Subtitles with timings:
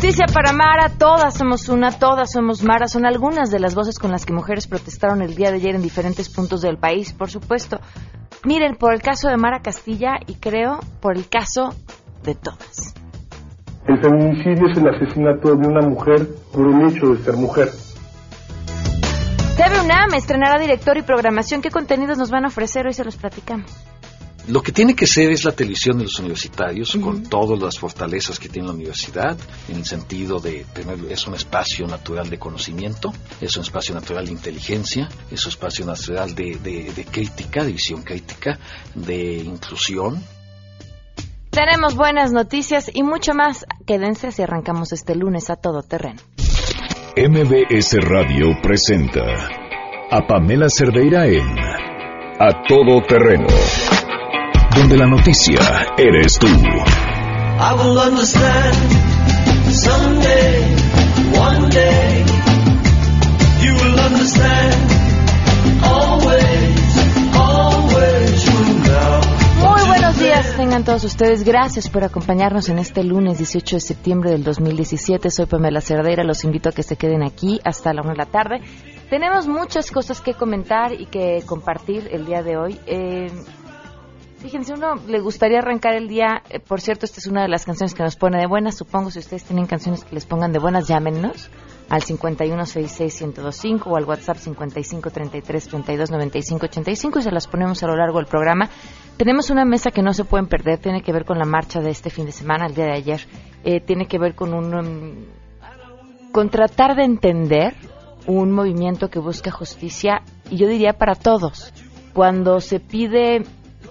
[0.00, 4.12] Justicia para Mara, todas somos una, todas somos Mara, son algunas de las voces con
[4.12, 7.80] las que mujeres protestaron el día de ayer en diferentes puntos del país, por supuesto.
[8.44, 11.74] Miren, por el caso de Mara Castilla y creo por el caso
[12.22, 12.94] de todas.
[13.88, 17.68] El feminicidio es el asesinato de una mujer por el hecho de ser mujer.
[19.56, 21.60] TV UNAM estrenará director y programación.
[21.60, 22.86] ¿Qué contenidos nos van a ofrecer?
[22.86, 23.87] Hoy se los platicamos.
[24.46, 28.38] Lo que tiene que ser es la televisión de los universitarios, con todas las fortalezas
[28.38, 29.36] que tiene la universidad,
[29.68, 34.24] en el sentido de tener, es un espacio natural de conocimiento, es un espacio natural
[34.24, 38.58] de inteligencia, es un espacio natural de, de crítica, de visión crítica,
[38.94, 40.22] de inclusión.
[41.50, 43.66] Tenemos buenas noticias y mucho más.
[43.86, 46.20] Quédense si arrancamos este lunes a todo terreno.
[47.16, 49.24] MBS Radio presenta
[50.10, 51.58] a Pamela Cerdeira en
[52.38, 53.97] A Todo Terreno
[54.74, 55.58] donde la noticia
[55.96, 56.46] eres tú.
[69.60, 71.44] Muy buenos días, tengan todos ustedes.
[71.44, 75.30] Gracias por acompañarnos en este lunes 18 de septiembre del 2017.
[75.30, 76.22] Soy Pamela Cerdeira.
[76.24, 78.60] Los invito a que se queden aquí hasta la una de la tarde.
[79.10, 82.78] Tenemos muchas cosas que comentar y que compartir el día de hoy.
[82.86, 83.32] Eh,
[84.38, 87.64] Fíjense, uno le gustaría arrancar el día, eh, por cierto, esta es una de las
[87.64, 90.60] canciones que nos pone de buenas, supongo si ustedes tienen canciones que les pongan de
[90.60, 91.50] buenas, llámenos
[91.88, 98.68] al 51661025 o al WhatsApp 5533329585 y se las ponemos a lo largo del programa.
[99.16, 101.90] Tenemos una mesa que no se pueden perder, tiene que ver con la marcha de
[101.90, 103.26] este fin de semana, el día de ayer,
[103.64, 104.72] eh, tiene que ver con un...
[104.74, 105.16] Um,
[106.30, 107.74] con tratar de entender
[108.26, 111.72] un movimiento que busca justicia, y yo diría para todos.
[112.12, 113.42] Cuando se pide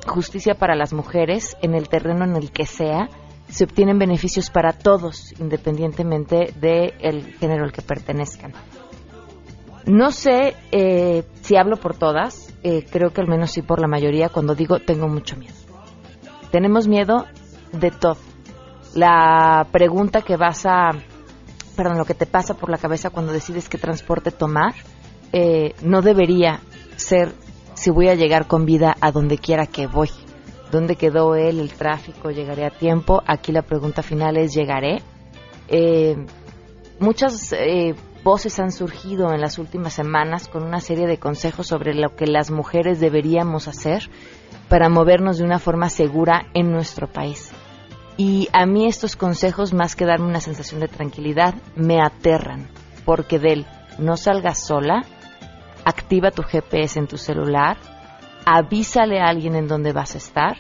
[0.08, 3.10] justicia para las mujeres en el terreno en el que sea,
[3.50, 8.54] se obtienen beneficios para todos, independientemente del género al que pertenezcan.
[9.86, 13.88] No sé eh, si hablo por todas, eh, creo que al menos sí por la
[13.88, 15.56] mayoría, cuando digo tengo mucho miedo.
[16.52, 17.26] Tenemos miedo
[17.72, 18.18] de todo.
[18.96, 20.92] La pregunta que vas a,
[21.78, 24.74] perdón, lo que te pasa por la cabeza cuando decides qué transporte tomar,
[25.32, 26.60] eh, no debería
[26.98, 27.34] ser
[27.88, 30.10] si voy a llegar con vida a donde quiera que voy.
[30.74, 31.62] ¿Dónde quedó él?
[31.62, 33.24] El tráfico, llegaré a tiempo.
[33.26, 35.02] Aquí la pregunta final es, ¿llegaré?
[35.70, 36.18] Eh,
[37.00, 41.94] muchas eh, voces han surgido en las últimas semanas con una serie de consejos sobre
[41.94, 44.10] lo que las mujeres deberíamos hacer
[44.68, 47.52] para movernos de una forma segura en nuestro país.
[48.18, 52.68] Y a mí estos consejos, más que darme una sensación de tranquilidad, me aterran,
[53.06, 53.66] porque del
[53.98, 55.06] no salgas sola
[55.88, 57.78] activa tu GPS en tu celular,
[58.46, 60.58] avísale a alguien en dónde vas a estar.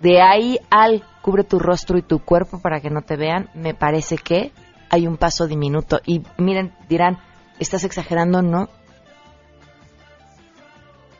[0.00, 3.74] De ahí al cubre tu rostro y tu cuerpo para que no te vean, me
[3.74, 4.50] parece que
[4.88, 6.00] hay un paso diminuto.
[6.06, 7.18] Y miren, dirán,
[7.58, 8.40] ¿estás exagerando?
[8.40, 8.70] No.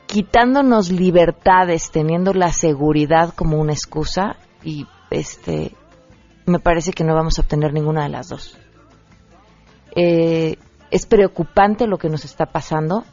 [0.07, 5.75] Quitándonos libertades, teniendo la seguridad como una excusa, y este,
[6.47, 8.59] me parece que no vamos a obtener ninguna de las dos.
[9.95, 10.57] Eh,
[10.91, 13.05] es preocupante lo que nos está pasando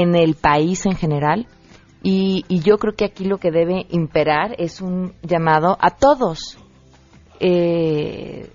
[0.00, 1.46] en el país en general.
[2.02, 6.58] Y, yo creo que aquí lo que debe imperar es un llamado a todos.
[7.40, 8.50] Eh,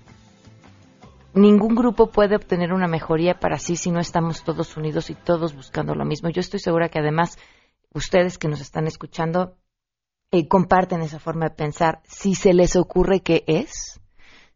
[1.34, 5.54] ningún grupo puede obtener una mejoría para sí si no estamos todos unidos y todos
[5.54, 6.28] buscando lo mismo.
[6.28, 7.38] Yo estoy segura que además
[7.92, 9.56] ustedes que nos están escuchando
[10.30, 12.02] eh, comparten esa forma de pensar.
[12.04, 14.00] Si se les ocurre qué es,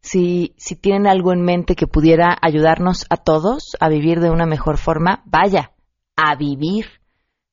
[0.01, 4.77] si tienen algo en mente que pudiera ayudarnos a todos a vivir de una mejor
[4.77, 5.74] forma, vaya,
[6.17, 6.87] a vivir.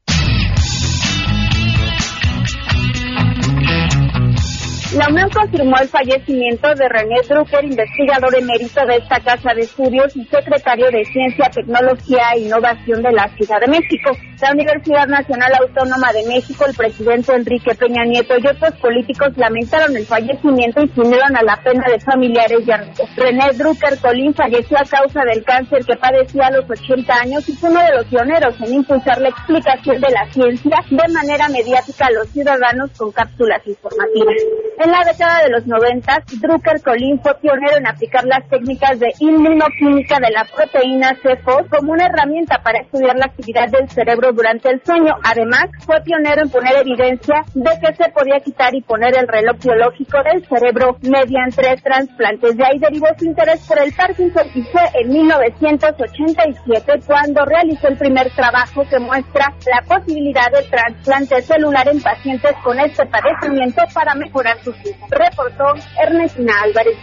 [4.94, 10.17] La UNAM confirmó el fallecimiento de René Drucker, investigador emérito de esta casa de estudios
[10.17, 14.17] y secretario de Ciencia, Tecnología e Innovación de la Ciudad de México.
[14.41, 19.97] La Universidad Nacional Autónoma de México, el presidente Enrique Peña Nieto y otros políticos lamentaron
[19.97, 22.77] el fallecimiento y unieron a la pena de familiares de
[23.17, 27.53] René Drucker Colín falleció a causa del cáncer que padecía a los 80 años y
[27.55, 32.06] fue uno de los pioneros en impulsar la explicación de la ciencia de manera mediática
[32.06, 34.37] a los ciudadanos con cápsulas informativas.
[34.79, 39.09] En la década de los 90, Drucker Colín fue pionero en aplicar las técnicas de
[39.19, 44.70] inmunoquímica de la proteína C4 como una herramienta para estudiar la actividad del cerebro durante
[44.70, 45.14] el sueño.
[45.23, 49.56] Además, fue pionero en poner evidencia de que se podía quitar y poner el reloj
[49.62, 52.56] biológico del cerebro mediante trasplantes.
[52.56, 57.96] De ahí derivó su interés por el Parkinson y fue en 1987 cuando realizó el
[57.96, 64.14] primer trabajo que muestra la posibilidad de trasplante celular en pacientes con este padecimiento para
[64.14, 65.11] mejorar sus vidas.
[65.11, 65.64] Reportó
[66.00, 66.96] Ernestina Álvarez.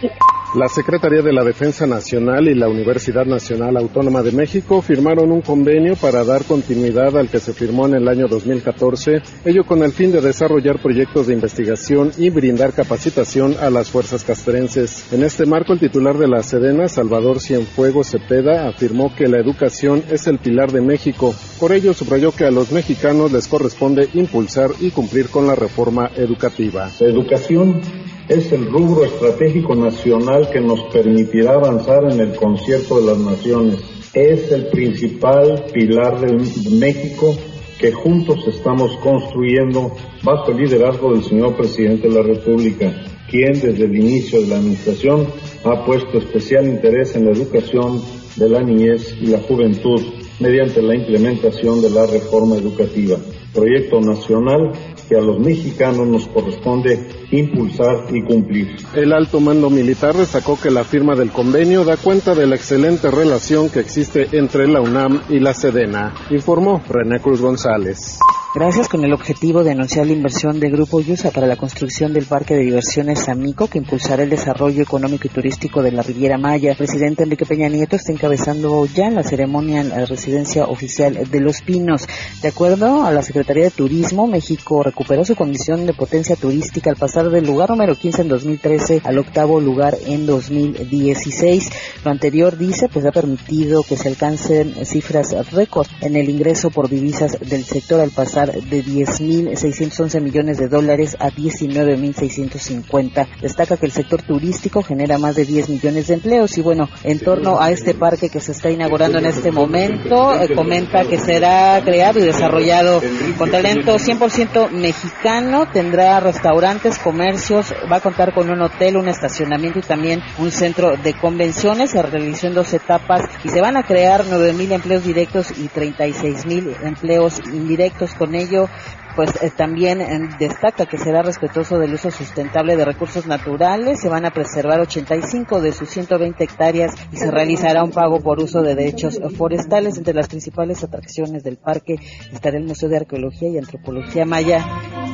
[0.54, 5.40] La Secretaría de la Defensa Nacional y la Universidad Nacional Autónoma de México firmaron un
[5.40, 9.92] convenio para dar continuidad al que se firmó en el año 2014, ello con el
[9.92, 15.12] fin de desarrollar proyectos de investigación y brindar capacitación a las fuerzas castrenses.
[15.12, 20.02] En este marco, el titular de la Sedena, Salvador Cienfuegos Cepeda, afirmó que la educación
[20.10, 21.34] es el pilar de México.
[21.60, 26.10] Por ello, subrayó que a los mexicanos les corresponde impulsar y cumplir con la reforma
[26.16, 26.90] educativa.
[27.00, 27.80] La educación
[28.28, 33.80] es el rubro estratégico nacional que nos permitirá avanzar en el concierto de las naciones.
[34.14, 36.34] Es el principal pilar de
[36.70, 37.34] México
[37.80, 39.90] que juntos estamos construyendo
[40.22, 42.94] bajo el liderazgo del señor presidente de la República,
[43.28, 45.26] quien desde el inicio de la administración
[45.64, 48.00] ha puesto especial interés en la educación
[48.36, 50.00] de la niñez y la juventud
[50.38, 53.18] mediante la implementación de la reforma educativa,
[53.52, 54.70] proyecto nacional
[55.16, 58.76] a los mexicanos nos corresponde impulsar y cumplir.
[58.94, 63.10] El alto mando militar destacó que la firma del convenio da cuenta de la excelente
[63.10, 68.18] relación que existe entre la UNAM y la Sedena, informó René Cruz González.
[68.54, 72.24] Gracias con el objetivo de anunciar la inversión de Grupo Yusa para la construcción del
[72.24, 76.70] Parque de Diversiones Amico que impulsará el desarrollo económico y turístico de la Riviera Maya.
[76.70, 81.40] El presidente Enrique Peña Nieto está encabezando ya la ceremonia en la residencia oficial de
[81.40, 82.06] Los Pinos.
[82.42, 86.96] De acuerdo a la Secretaría de Turismo, México recuperó su condición de potencia turística al
[86.96, 91.70] pasar del lugar número 15 en 2013 al octavo lugar en 2016.
[92.04, 96.88] Lo anterior, dice, pues ha permitido que se alcancen cifras récord en el ingreso por
[96.88, 103.26] divisas del sector al pasar de 10.611 millones de dólares a 19.650.
[103.40, 107.18] Destaca que el sector turístico genera más de 10 millones de empleos y bueno, en
[107.20, 111.80] torno a este parque que se está inaugurando en este momento, eh, comenta que será
[111.84, 113.02] creado y desarrollado
[113.38, 119.78] con talento 100% mexicano, tendrá restaurantes, comercios, va a contar con un hotel, un estacionamiento
[119.78, 121.90] y también un centro de convenciones.
[121.90, 126.76] Se realizó en dos etapas y se van a crear 9.000 empleos directos y 36.000
[126.84, 128.68] empleos indirectos con ello
[129.14, 134.08] pues eh, también eh, destaca que será respetuoso del uso sustentable de recursos naturales, se
[134.08, 138.62] van a preservar 85 de sus 120 hectáreas y se realizará un pago por uso
[138.62, 139.98] de derechos forestales.
[139.98, 141.96] Entre las principales atracciones del parque
[142.32, 144.64] estará el Museo de Arqueología y Antropología Maya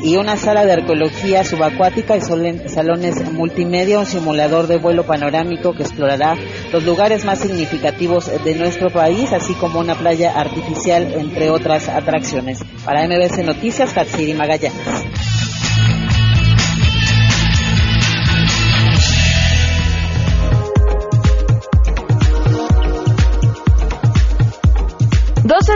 [0.02, 5.82] y una sala de arqueología subacuática y salones multimedia, un simulador de vuelo panorámico que
[5.82, 6.36] explorará
[6.72, 12.64] los lugares más significativos de nuestro país, así como una playa artificial, entre otras atracciones.
[12.84, 15.10] Para MBC Noticias, Hatsiri Magallanes.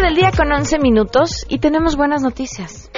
[0.04, 2.90] Del día con once minutos y tenemos buenas noticias.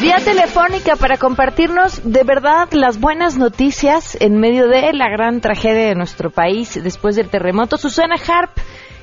[0.00, 5.88] Vía telefónica para compartirnos de verdad las buenas noticias en medio de la gran tragedia
[5.88, 7.76] de nuestro país después del terremoto.
[7.78, 8.52] Susana Harp,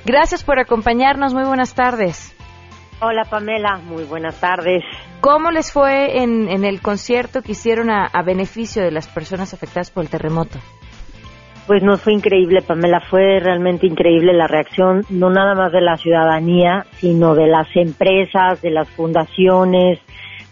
[0.06, 1.34] gracias por acompañarnos.
[1.34, 2.34] Muy buenas tardes.
[3.02, 4.84] Hola Pamela, muy buenas tardes.
[5.20, 9.54] ¿Cómo les fue en, en el concierto que hicieron a, a beneficio de las personas
[9.54, 10.60] afectadas por el terremoto?
[11.68, 15.98] Pues nos fue increíble, Pamela, fue realmente increíble la reacción, no nada más de la
[15.98, 20.00] ciudadanía, sino de las empresas, de las fundaciones,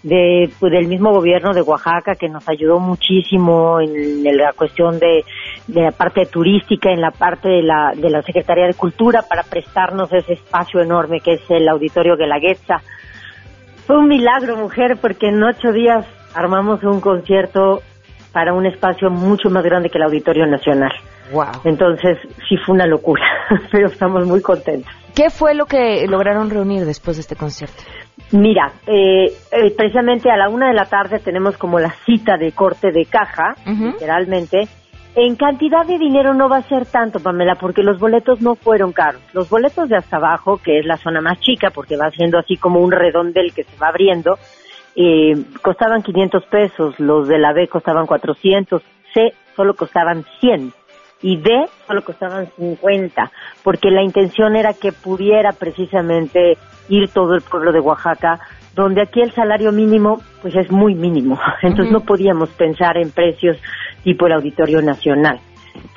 [0.04, 5.24] de, pues, del mismo gobierno de Oaxaca que nos ayudó muchísimo en, la cuestión de,
[5.68, 10.12] la parte turística, en la parte de la, de la Secretaría de Cultura para prestarnos
[10.12, 12.82] ese espacio enorme que es el Auditorio Guelaguetza.
[13.88, 17.82] Fue un milagro, mujer, porque en ocho días armamos un concierto
[18.32, 20.92] para un espacio mucho más grande que el Auditorio Nacional.
[21.32, 21.62] Wow.
[21.64, 23.24] Entonces, sí fue una locura,
[23.72, 24.92] pero estamos muy contentos.
[25.16, 27.84] ¿Qué fue lo que lograron reunir después de este concierto?
[28.32, 32.52] Mira, eh, eh, precisamente a la una de la tarde tenemos como la cita de
[32.52, 34.68] corte de caja, literalmente.
[35.16, 38.92] En cantidad de dinero no va a ser tanto, Pamela, porque los boletos no fueron
[38.92, 39.22] caros.
[39.34, 42.58] Los boletos de hasta abajo, que es la zona más chica, porque va siendo así
[42.58, 44.40] como un redondel que se va abriendo,
[44.96, 48.82] eh, costaban 500 pesos, los de la B costaban 400,
[49.14, 50.74] C solo costaban 100
[51.24, 53.32] y D solo costaban 50,
[53.64, 56.58] porque la intención era que pudiera precisamente
[56.90, 58.40] ir todo el pueblo de Oaxaca,
[58.76, 63.58] donde aquí el salario mínimo pues es muy mínimo, entonces no podíamos pensar en precios
[64.04, 65.40] tipo el Auditorio Nacional.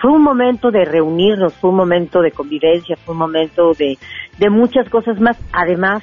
[0.01, 3.99] Fue un momento de reunirnos, fue un momento de convivencia, fue un momento de,
[4.39, 6.03] de muchas cosas más, además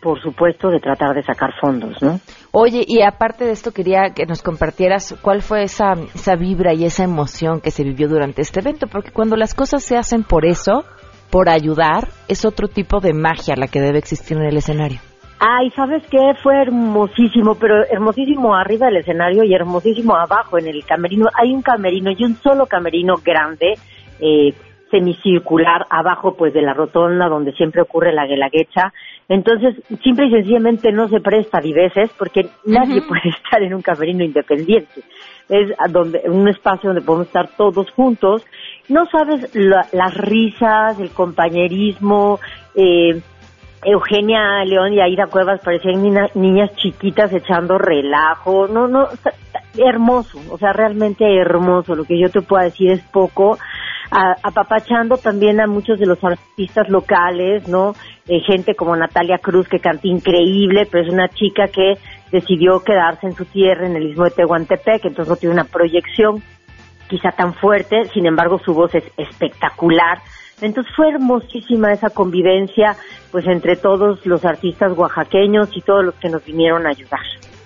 [0.00, 2.20] por supuesto, de tratar de sacar fondos, ¿no?
[2.52, 6.84] Oye, y aparte de esto, quería que nos compartieras cuál fue esa, esa vibra y
[6.84, 10.46] esa emoción que se vivió durante este evento, porque cuando las cosas se hacen por
[10.46, 10.84] eso,
[11.30, 15.00] por ayudar, es otro tipo de magia la que debe existir en el escenario.
[15.40, 16.18] Ay, ¿sabes qué?
[16.42, 21.26] Fue hermosísimo, pero hermosísimo arriba del escenario y hermosísimo abajo en el camerino.
[21.34, 23.74] Hay un camerino y un solo camerino grande,
[24.20, 24.52] eh,
[24.90, 28.92] semicircular, abajo pues de la rotonda donde siempre ocurre la guelaguecha
[29.28, 34.24] entonces, simple y sencillamente no se presta viveces porque nadie puede estar en un camerino
[34.24, 35.02] independiente.
[35.48, 38.44] Es donde, un espacio donde podemos estar todos juntos.
[38.88, 42.40] No sabes las risas, el compañerismo,
[42.74, 43.20] eh,
[43.84, 46.02] Eugenia León y Aida Cuevas parecían
[46.34, 49.08] niñas chiquitas echando relajo, no, no,
[49.76, 53.56] hermoso, o sea, realmente hermoso, lo que yo te puedo decir es poco,
[54.10, 57.94] apapachando también a muchos de los artistas locales, ¿no?
[58.26, 61.94] Eh, gente como Natalia Cruz que canta increíble, pero es una chica que
[62.30, 66.42] decidió quedarse en su tierra, en el istmo de Tehuantepec, entonces no tiene una proyección
[67.08, 70.18] quizá tan fuerte, sin embargo su voz es espectacular.
[70.60, 72.96] Entonces fue hermosísima esa convivencia,
[73.30, 77.20] pues entre todos los artistas oaxaqueños y todos los que nos vinieron a ayudar.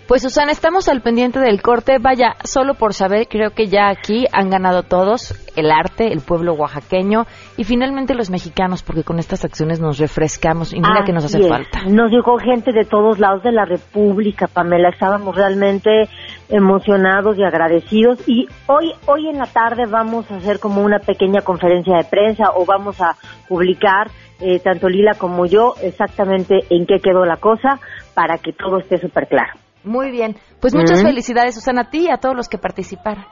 [0.08, 1.98] Pues Susana, estamos al pendiente del corte.
[2.00, 6.54] Vaya, solo por saber, creo que ya aquí han ganado todos, el arte, el pueblo
[6.54, 7.24] oaxaqueño
[7.56, 11.48] y finalmente los mexicanos, porque con estas acciones nos refrescamos y mira que nos hace
[11.48, 11.84] falta.
[11.86, 14.88] Nos llegó gente de todos lados de la República, Pamela.
[14.88, 16.08] Estábamos realmente
[16.48, 21.42] emocionados y agradecidos y hoy, hoy en la tarde vamos a hacer como una pequeña
[21.42, 23.16] conferencia de prensa o vamos a
[23.48, 24.08] publicar
[24.40, 27.78] eh, tanto Lila como yo exactamente en qué quedó la cosa
[28.14, 29.61] para que todo esté súper claro.
[29.84, 30.36] Muy bien.
[30.60, 33.24] Pues muchas felicidades, Susana, a ti y a todos los que participaron.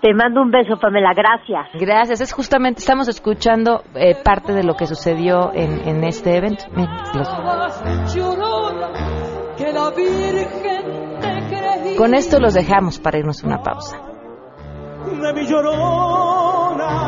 [0.00, 1.12] Te mando un beso, Pamela.
[1.12, 1.66] Gracias.
[1.74, 2.20] Gracias.
[2.20, 6.64] Es justamente, estamos escuchando eh, parte de lo que sucedió en, en este evento.
[11.96, 13.98] Con esto los dejamos para irnos a una pausa.
[15.04, 17.07] De mi llorona, llorona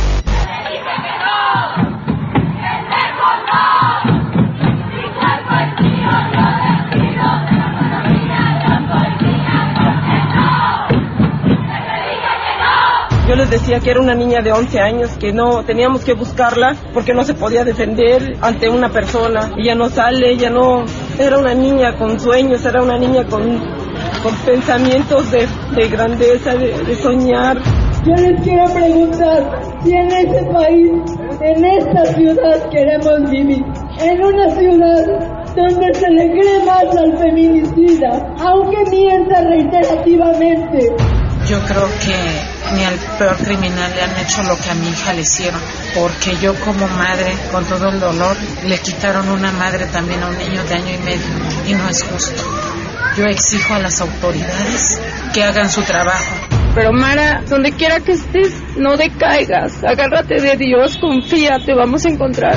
[13.31, 16.75] Yo les decía que era una niña de 11 años, que no teníamos que buscarla
[16.93, 19.53] porque no se podía defender ante una persona.
[19.57, 20.83] Ella no sale, ella no...
[21.17, 23.57] Era una niña con sueños, era una niña con,
[24.45, 27.57] pensamientos de, grandeza, de, soñar.
[28.05, 30.91] Yo les quiero preguntar si en este país,
[31.39, 33.63] en esta ciudad queremos vivir,
[34.01, 35.05] en una ciudad
[35.55, 41.20] donde se le cree al feminicida, aunque mienta reiterativamente.
[41.51, 45.11] Yo creo que ni al peor criminal le han hecho lo que a mi hija
[45.11, 45.59] le hicieron,
[45.93, 50.37] porque yo como madre, con todo el dolor, le quitaron una madre también a un
[50.37, 51.27] niño de año y medio
[51.67, 52.41] y no es justo.
[53.17, 55.01] Yo exijo a las autoridades
[55.33, 56.23] que hagan su trabajo.
[56.73, 62.09] Pero Mara, donde quiera que estés, no decaigas, agárrate de Dios, confía, te vamos a
[62.11, 62.55] encontrar.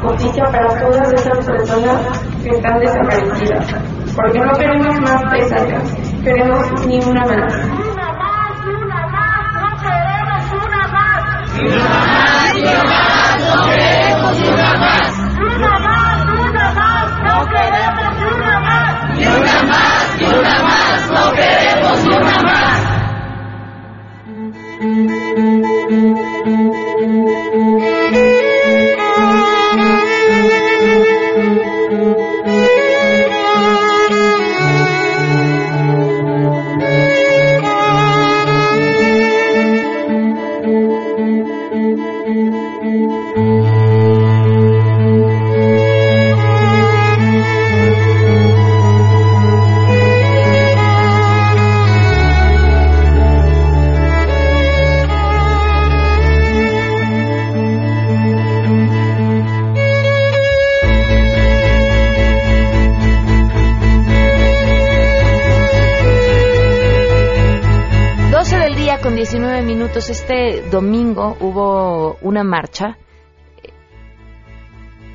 [0.00, 3.66] Justicia para todas esas personas que están desaparecidas,
[4.16, 5.94] porque no queremos más pesadillas,
[6.24, 7.79] queremos ni una más.
[11.66, 13.09] Una más, una más, no
[69.92, 70.10] 19 minutos.
[70.10, 72.96] Este domingo hubo una marcha,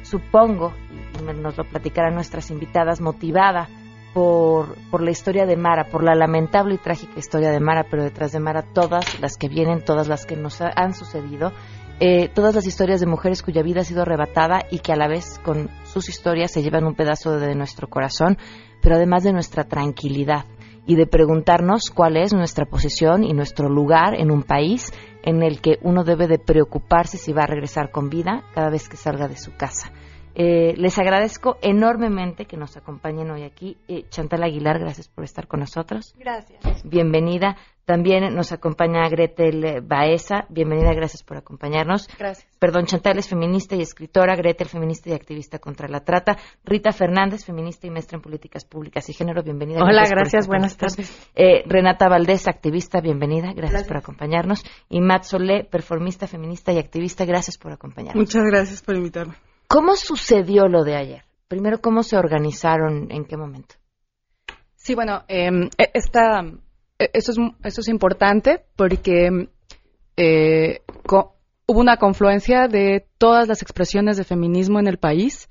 [0.03, 0.74] supongo,
[1.20, 3.67] y nos lo platicarán nuestras invitadas, motivada
[4.13, 8.03] por, por la historia de Mara, por la lamentable y trágica historia de Mara, pero
[8.03, 11.51] detrás de Mara todas las que vienen, todas las que nos ha- han sucedido,
[12.00, 15.08] eh, todas las historias de mujeres cuya vida ha sido arrebatada y que a la
[15.08, 18.38] vez con sus historias se llevan un pedazo de nuestro corazón,
[18.82, 20.46] pero además de nuestra tranquilidad
[20.86, 25.60] y de preguntarnos cuál es nuestra posición y nuestro lugar en un país en el
[25.62, 29.27] que uno debe de preocuparse si va a regresar con vida cada vez que salga
[29.27, 29.92] de su casa.
[30.36, 33.77] Eh, les agradezco enormemente que nos acompañen hoy aquí.
[33.88, 36.13] Eh, Chantal Aguilar, gracias por estar con nosotros.
[36.20, 36.62] Gracias.
[36.84, 37.56] Bienvenida.
[37.86, 40.46] También nos acompaña Gretel Baeza.
[40.50, 42.10] Bienvenida, gracias por acompañarnos.
[42.18, 42.48] Gracias.
[42.58, 47.46] Perdón, Chantal es feminista y escritora, Gretel feminista y activista contra la trata, Rita Fernández,
[47.46, 49.84] feminista y maestra en políticas públicas y género, bienvenida.
[49.84, 51.30] Hola, gracias, buenas nosotros.
[51.36, 53.88] Eh, Renata Valdés, activista, bienvenida, gracias, Gracias.
[53.88, 54.63] por acompañarnos.
[54.89, 58.20] Y Matt Solé, performista, feminista y activista, gracias por acompañarnos.
[58.20, 59.36] Muchas gracias por invitarme.
[59.75, 61.25] ¿Cómo sucedió lo de ayer?
[61.50, 63.12] Primero, ¿cómo se organizaron?
[63.12, 63.75] ¿En qué momento?
[64.77, 65.50] Sí, bueno, eh,
[65.94, 66.46] esta,
[66.98, 69.50] eh, eso, es, eso es importante porque
[70.15, 75.50] eh, hubo una confluencia de todas las expresiones de feminismo en el país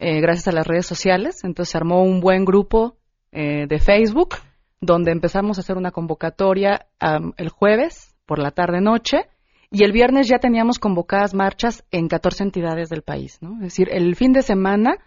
[0.00, 1.44] eh, gracias a las redes sociales.
[1.44, 2.96] Entonces se armó un buen grupo
[3.30, 4.34] eh, de Facebook
[4.80, 6.88] donde empezamos a hacer una convocatoria
[7.36, 9.28] el jueves por la tarde-noche
[9.70, 13.38] y el viernes ya teníamos convocadas marchas en 14 entidades del país.
[13.40, 13.54] ¿no?
[13.56, 14.98] Es decir, el fin de semana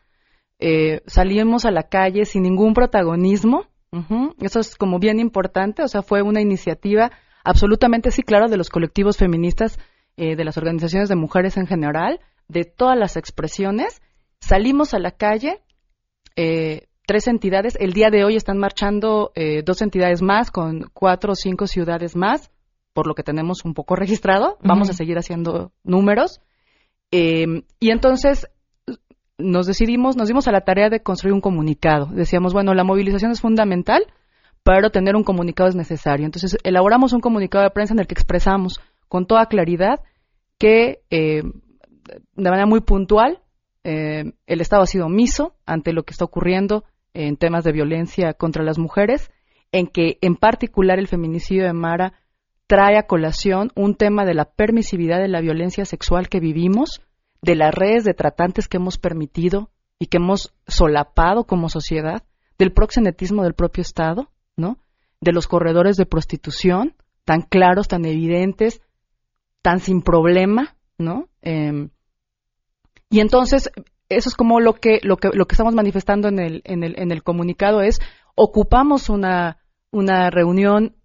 [0.59, 3.65] eh, salimos a la calle sin ningún protagonismo.
[4.39, 5.83] Eso es como bien importante.
[5.83, 7.11] O sea, fue una iniciativa
[7.43, 9.77] absolutamente, sí, claro, de los colectivos feministas,
[10.17, 14.01] eh, de las organizaciones de mujeres en general, de todas las expresiones.
[14.39, 15.61] Salimos a la calle,
[16.35, 17.75] eh, tres entidades.
[17.79, 22.15] El día de hoy están marchando eh, dos entidades más con cuatro o cinco ciudades
[22.15, 22.51] más,
[22.93, 24.57] por lo que tenemos un poco registrado.
[24.63, 26.41] Vamos a seguir haciendo números.
[27.11, 28.49] Eh, y entonces
[29.37, 32.07] nos decidimos, nos dimos a la tarea de construir un comunicado.
[32.07, 34.05] Decíamos, bueno, la movilización es fundamental,
[34.63, 36.25] pero tener un comunicado es necesario.
[36.25, 40.01] Entonces elaboramos un comunicado de prensa en el que expresamos con toda claridad
[40.57, 43.41] que eh, de manera muy puntual
[43.83, 48.33] eh, el Estado ha sido omiso ante lo que está ocurriendo en temas de violencia
[48.33, 49.29] contra las mujeres,
[49.71, 52.13] en que en particular el feminicidio de Mara
[52.67, 57.01] trae a colación un tema de la permisividad de la violencia sexual que vivimos,
[57.41, 62.23] de las redes de tratantes que hemos permitido y que hemos solapado como sociedad,
[62.57, 64.77] del proxenetismo del propio Estado, ¿no?
[65.19, 66.95] De los corredores de prostitución,
[67.25, 68.81] tan claros, tan evidentes,
[69.61, 71.29] tan sin problema, ¿no?
[71.41, 71.89] Em,
[73.09, 73.69] y entonces,
[74.09, 76.99] eso es como lo que, lo que, lo que estamos manifestando en el, en el,
[76.99, 77.99] en el comunicado es,
[78.35, 79.57] ocupamos una,
[79.91, 80.95] una reunión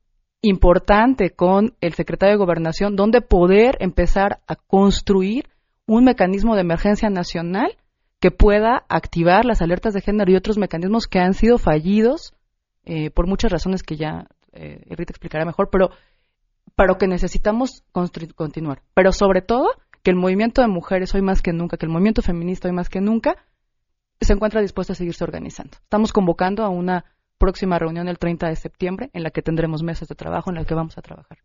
[0.43, 5.49] importante con el secretario de Gobernación, donde poder empezar a construir
[5.87, 7.77] un mecanismo de emergencia nacional
[8.21, 12.35] que pueda activar las alertas de género y otros mecanismos que han sido fallidos
[12.85, 15.91] eh, por muchas razones que ya eh, Rita explicará mejor, pero,
[16.75, 18.83] pero que necesitamos continuar.
[18.95, 19.69] Pero sobre todo,
[20.03, 22.89] que el movimiento de mujeres hoy más que nunca, que el movimiento feminista hoy más
[22.89, 23.37] que nunca,
[24.21, 25.77] se encuentra dispuesto a seguirse organizando.
[25.83, 27.05] Estamos convocando a una
[27.39, 30.65] próxima reunión el 30 de septiembre en la que tendremos mesas de trabajo en la
[30.65, 31.39] que vamos a trabajar.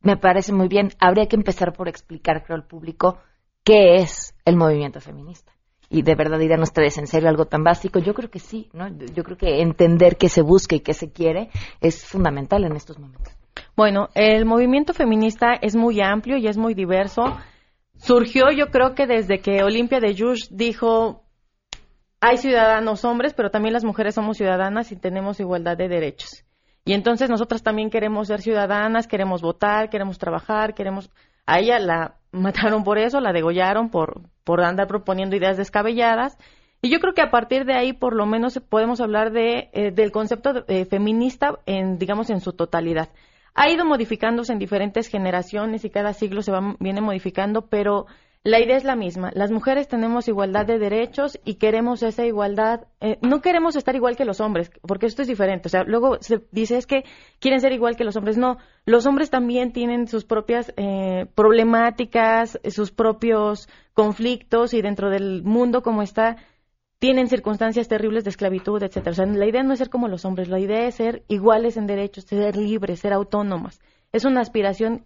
[0.00, 0.90] Me parece muy bien.
[0.98, 3.18] Habría que empezar por explicar, creo, al público
[3.64, 5.52] qué es el movimiento feminista.
[5.88, 7.98] Y de verdad dirán ustedes en serio algo tan básico.
[7.98, 8.88] Yo creo que sí, ¿no?
[8.88, 12.98] Yo creo que entender qué se busca y qué se quiere es fundamental en estos
[12.98, 13.34] momentos.
[13.76, 17.22] Bueno, el movimiento feminista es muy amplio y es muy diverso.
[17.96, 21.21] Surgió, yo creo que desde que Olimpia de Jush dijo,
[22.22, 26.44] hay ciudadanos hombres, pero también las mujeres somos ciudadanas y tenemos igualdad de derechos.
[26.84, 31.10] Y entonces nosotras también queremos ser ciudadanas, queremos votar, queremos trabajar, queremos...
[31.46, 36.38] A ella la mataron por eso, la degollaron por, por andar proponiendo ideas descabelladas.
[36.80, 39.90] Y yo creo que a partir de ahí, por lo menos, podemos hablar de, eh,
[39.90, 43.08] del concepto de- eh, feminista, en, digamos, en su totalidad.
[43.54, 48.06] Ha ido modificándose en diferentes generaciones y cada siglo se va, viene modificando, pero
[48.44, 49.30] la idea es la misma.
[49.34, 52.88] Las mujeres tenemos igualdad de derechos y queremos esa igualdad.
[53.00, 55.68] eh, no queremos estar igual que los hombres, porque esto es diferente.
[55.68, 57.04] O sea, luego se dice es que
[57.38, 58.36] quieren ser igual que los hombres.
[58.36, 65.44] No, los hombres también tienen sus propias eh, problemáticas, sus propios conflictos y dentro del
[65.44, 66.36] mundo como está
[66.98, 69.10] tienen circunstancias terribles de esclavitud, etcétera.
[69.10, 71.76] O sea, la idea no es ser como los hombres, la idea es ser iguales
[71.76, 73.80] en derechos, ser libres, ser autónomas.
[74.12, 75.04] Es una aspiración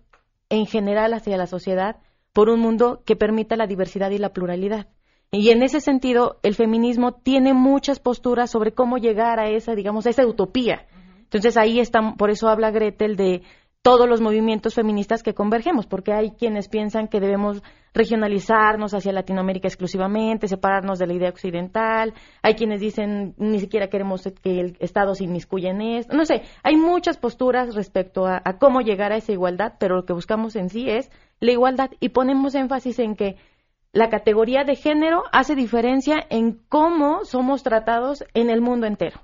[0.50, 1.96] en general hacia la sociedad
[2.36, 4.88] por un mundo que permita la diversidad y la pluralidad.
[5.30, 10.06] Y en ese sentido, el feminismo tiene muchas posturas sobre cómo llegar a esa, digamos,
[10.06, 10.84] a esa utopía.
[11.22, 13.40] Entonces ahí está, por eso habla Gretel de
[13.80, 17.62] todos los movimientos feministas que convergemos, porque hay quienes piensan que debemos
[17.94, 24.28] regionalizarnos hacia Latinoamérica exclusivamente, separarnos de la idea occidental, hay quienes dicen ni siquiera queremos
[24.42, 28.58] que el Estado se inmiscuya en esto, no sé, hay muchas posturas respecto a, a
[28.58, 32.10] cómo llegar a esa igualdad, pero lo que buscamos en sí es la igualdad y
[32.10, 33.36] ponemos énfasis en que
[33.92, 39.20] la categoría de género hace diferencia en cómo somos tratados en el mundo entero.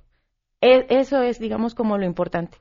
[0.61, 2.59] E- eso es, digamos, como lo importante.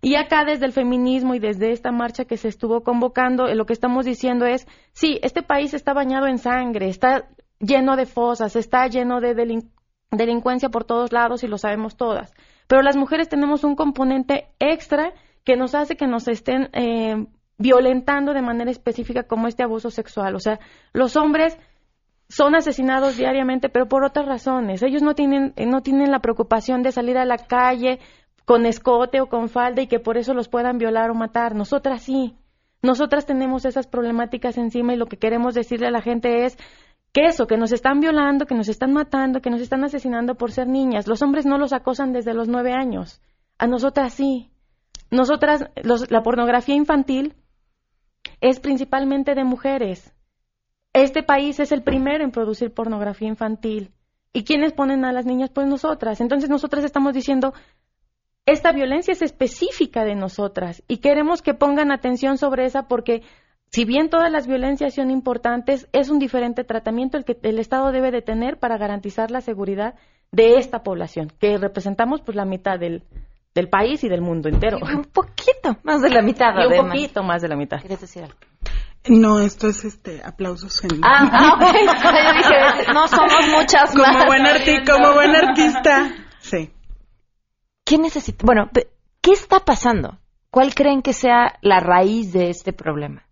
[0.00, 3.66] Y acá desde el feminismo y desde esta marcha que se estuvo convocando, eh, lo
[3.66, 8.56] que estamos diciendo es, sí, este país está bañado en sangre, está lleno de fosas,
[8.56, 9.70] está lleno de delin-
[10.10, 12.32] delincuencia por todos lados y lo sabemos todas.
[12.66, 15.12] Pero las mujeres tenemos un componente extra
[15.44, 17.26] que nos hace que nos estén eh,
[17.60, 20.34] violentando de manera específica como este abuso sexual.
[20.34, 20.58] O sea,
[20.94, 21.56] los hombres
[22.28, 24.82] son asesinados diariamente, pero por otras razones.
[24.82, 27.98] Ellos no tienen, eh, no tienen la preocupación de salir a la calle
[28.46, 31.54] con escote o con falda y que por eso los puedan violar o matar.
[31.54, 32.34] Nosotras sí.
[32.82, 36.56] Nosotras tenemos esas problemáticas encima y lo que queremos decirle a la gente es
[37.12, 40.50] que eso, que nos están violando, que nos están matando, que nos están asesinando por
[40.50, 41.06] ser niñas.
[41.08, 43.20] Los hombres no los acosan desde los nueve años.
[43.58, 44.50] A nosotras sí.
[45.10, 47.34] Nosotras, los- la pornografía infantil
[48.40, 50.12] es principalmente de mujeres.
[50.92, 53.92] Este país es el primero en producir pornografía infantil.
[54.32, 55.50] ¿Y quiénes ponen a las niñas?
[55.50, 56.20] Pues nosotras.
[56.20, 57.52] Entonces nosotras estamos diciendo,
[58.46, 63.22] esta violencia es específica de nosotras y queremos que pongan atención sobre esa porque
[63.70, 67.92] si bien todas las violencias son importantes, es un diferente tratamiento el que el Estado
[67.92, 69.94] debe de tener para garantizar la seguridad
[70.32, 73.04] de esta población, que representamos pues la mitad del,
[73.54, 74.78] del país y del mundo entero.
[74.82, 76.92] Un poquito más de la mitad, Y un además.
[76.92, 77.80] poquito más de la mitad.
[77.80, 78.36] ¿Quieres decir algo?
[79.08, 81.62] No, esto es este aplausos en Ah, ah, ok.
[82.04, 84.26] Yo dije, no somos muchas como más.
[84.26, 86.12] buen arti- como buen artista.
[86.40, 86.70] Sí.
[87.84, 88.44] ¿Qué necesita?
[88.44, 88.68] Bueno,
[89.22, 90.18] ¿qué está pasando?
[90.50, 93.24] ¿Cuál creen que sea la raíz de este problema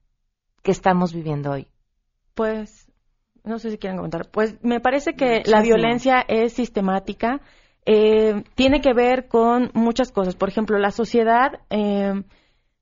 [0.62, 1.68] que estamos viviendo hoy?
[2.34, 2.90] Pues,
[3.44, 4.30] no sé si quieren comentar.
[4.30, 5.56] Pues me parece que Muchísimo.
[5.56, 7.40] la violencia es sistemática.
[7.90, 10.36] Eh, tiene que ver con muchas cosas.
[10.36, 12.12] Por ejemplo, la sociedad eh,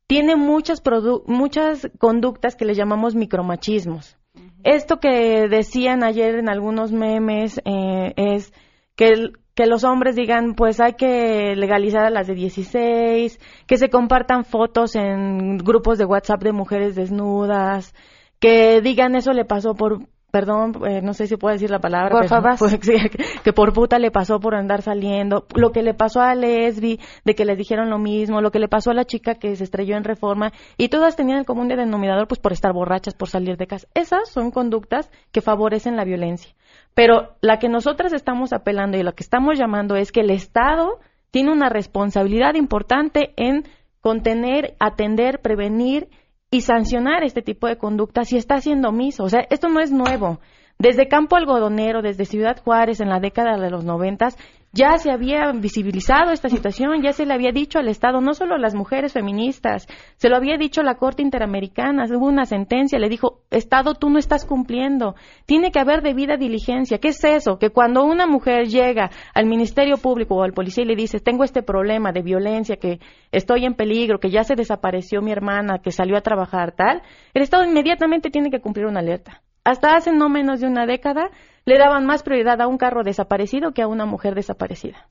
[0.08, 4.16] tiene muchas, produ- muchas conductas que le llamamos micromachismos.
[4.64, 8.52] Esto que decían ayer en algunos memes eh, es
[8.96, 13.38] que, el- que los hombres digan, pues hay que legalizar a las de 16,
[13.68, 17.94] que se compartan fotos en grupos de WhatsApp de mujeres desnudas,
[18.40, 20.00] que digan eso le pasó por,
[20.36, 22.58] perdón, eh, no sé si puedo decir la palabra, Por pero- favor.
[22.58, 23.10] pues, que,
[23.42, 27.34] que por puta le pasó por andar saliendo, lo que le pasó a Lesbi, de
[27.34, 29.96] que les dijeron lo mismo, lo que le pasó a la chica que se estrelló
[29.96, 33.66] en reforma, y todas tenían el común denominador pues por estar borrachas, por salir de
[33.66, 33.86] casa.
[33.94, 36.54] Esas son conductas que favorecen la violencia.
[36.92, 40.98] Pero la que nosotras estamos apelando y lo que estamos llamando es que el Estado
[41.30, 43.64] tiene una responsabilidad importante en
[44.02, 46.08] contener, atender, prevenir
[46.50, 49.24] y sancionar este tipo de conductas si está siendo omiso.
[49.24, 50.40] O sea, esto no es nuevo.
[50.78, 54.36] Desde Campo Algodonero, desde Ciudad Juárez, en la década de los noventas,
[54.76, 58.54] ya se había visibilizado esta situación, ya se le había dicho al Estado, no solo
[58.54, 59.86] a las mujeres feministas,
[60.16, 64.18] se lo había dicho la Corte Interamericana, hubo una sentencia, le dijo, Estado, tú no
[64.18, 65.14] estás cumpliendo,
[65.46, 66.98] tiene que haber debida diligencia.
[66.98, 67.58] ¿Qué es eso?
[67.58, 71.42] Que cuando una mujer llega al Ministerio Público o al policía y le dice, tengo
[71.42, 73.00] este problema de violencia, que
[73.32, 77.42] estoy en peligro, que ya se desapareció mi hermana, que salió a trabajar, tal, el
[77.42, 79.42] Estado inmediatamente tiene que cumplir una alerta.
[79.64, 81.30] Hasta hace no menos de una década
[81.66, 85.06] le daban más prioridad a un carro desaparecido que a una mujer desaparecida.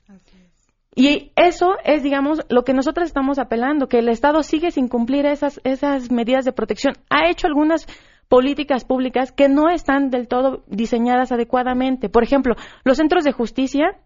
[0.96, 5.26] Y eso es, digamos, lo que nosotros estamos apelando, que el Estado sigue sin cumplir
[5.26, 6.94] esas, esas medidas de protección.
[7.10, 7.86] Ha hecho algunas
[8.30, 12.08] políticas públicas que no están del todo diseñadas adecuadamente.
[12.08, 13.98] Por ejemplo, los centros de justicia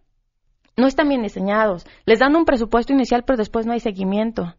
[0.76, 1.86] no están bien diseñados.
[2.06, 4.56] Les dan un presupuesto inicial, pero después no hay seguimiento.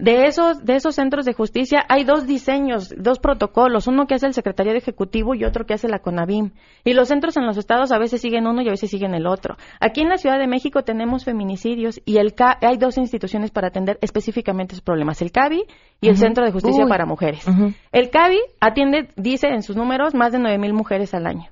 [0.00, 4.26] De esos, de esos centros de justicia hay dos diseños, dos protocolos, uno que hace
[4.26, 6.52] el Secretariado Ejecutivo y otro que hace la CONAVIM.
[6.84, 9.26] Y los centros en los estados a veces siguen uno y a veces siguen el
[9.26, 9.56] otro.
[9.80, 13.68] Aquí en la Ciudad de México tenemos feminicidios y el CA- hay dos instituciones para
[13.68, 15.64] atender específicamente esos problemas, el CABI
[16.00, 16.16] y el.
[16.16, 16.88] Centro de Justicia Uy.
[16.88, 17.46] para Mujeres.
[17.92, 21.46] El CABI atiende, dice en sus números, más de 9.000 mujeres al año.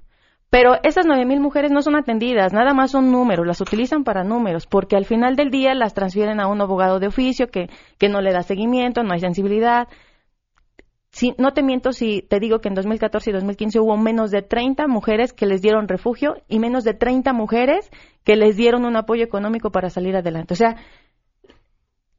[0.51, 4.67] Pero esas 9.000 mujeres no son atendidas, nada más son números, las utilizan para números,
[4.67, 8.23] porque al final del día las transfieren a un abogado de oficio que, que no
[8.23, 9.89] le da seguimiento, no hay sensibilidad.
[11.11, 14.43] Si, no te miento si te digo que en 2014 y 2015 hubo menos de
[14.43, 17.91] 30 mujeres que les dieron refugio y menos de 30 mujeres
[18.25, 20.55] que les dieron un apoyo económico para salir adelante.
[20.55, 20.77] O sea,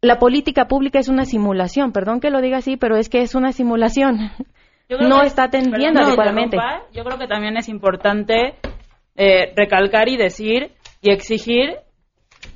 [0.02, 3.36] la política pública es una simulación, perdón que lo diga así, pero es que es
[3.36, 4.32] una simulación.
[4.98, 6.58] No que- está atendiendo adecuadamente.
[6.94, 8.56] Yo creo que también es importante
[9.16, 10.72] eh, recalcar y decir
[11.02, 11.78] y exigir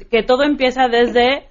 [0.09, 1.49] que todo empieza desde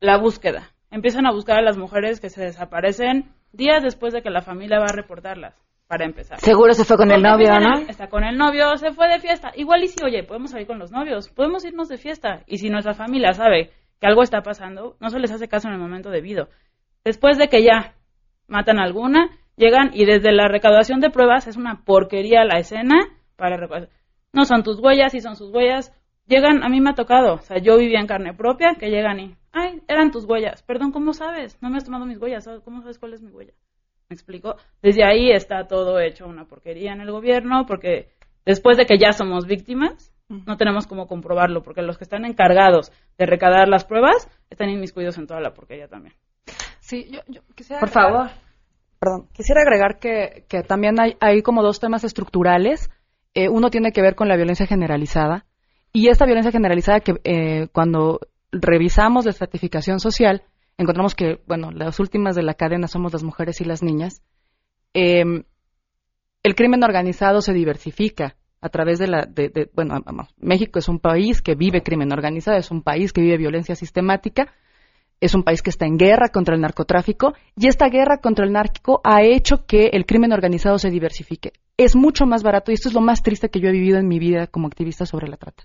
[0.00, 0.70] la búsqueda.
[0.90, 4.78] empiezan a buscar a las mujeres que se desaparecen días después de que la familia
[4.78, 5.54] va a reportarlas,
[5.88, 6.38] para empezar.
[6.40, 7.78] Seguro se fue con el novio, ¿no?
[7.88, 9.50] Está con el novio, se fue de fiesta.
[9.56, 12.42] Igual y si, oye, podemos salir con los novios, podemos irnos de fiesta.
[12.46, 15.74] Y si nuestra familia sabe que algo está pasando, no se les hace caso en
[15.74, 16.48] el momento debido.
[17.04, 17.94] Después de que ya
[18.46, 22.96] matan a alguna, llegan y desde la recaudación de pruebas es una porquería la escena
[23.36, 23.88] para recaudar.
[24.32, 25.92] No son tus huellas, sí son sus huellas.
[26.26, 29.20] Llegan, a mí me ha tocado, o sea, yo vivía en carne propia, que llegan
[29.20, 30.62] y, ay, eran tus huellas.
[30.62, 31.58] Perdón, ¿cómo sabes?
[31.60, 33.52] No me has tomado mis huellas, ¿cómo sabes cuál es mi huella?
[34.08, 34.56] ¿Me explico?
[34.82, 38.08] Desde ahí está todo hecho una porquería en el gobierno, porque
[38.46, 42.90] después de que ya somos víctimas, no tenemos cómo comprobarlo, porque los que están encargados
[43.18, 46.14] de recaudar las pruebas están inmiscuidos en toda la porquería también.
[46.80, 48.30] Sí, yo, yo quisiera Por favor.
[49.04, 52.88] Perdón, quisiera agregar que, que también hay, hay como dos temas estructurales.
[53.34, 55.44] Eh, uno tiene que ver con la violencia generalizada.
[55.92, 60.42] Y esta violencia generalizada que eh, cuando revisamos la estratificación social,
[60.78, 64.22] encontramos que, bueno, las últimas de la cadena somos las mujeres y las niñas.
[64.94, 65.22] Eh,
[66.42, 70.02] el crimen organizado se diversifica a través de la, de, de- bueno,
[70.38, 74.54] México es un país que vive crimen organizado, es un país que vive violencia sistemática,
[75.24, 78.52] es un país que está en guerra contra el narcotráfico y esta guerra contra el
[78.52, 81.52] narco ha hecho que el crimen organizado se diversifique.
[81.78, 84.06] Es mucho más barato y esto es lo más triste que yo he vivido en
[84.06, 85.64] mi vida como activista sobre la trata.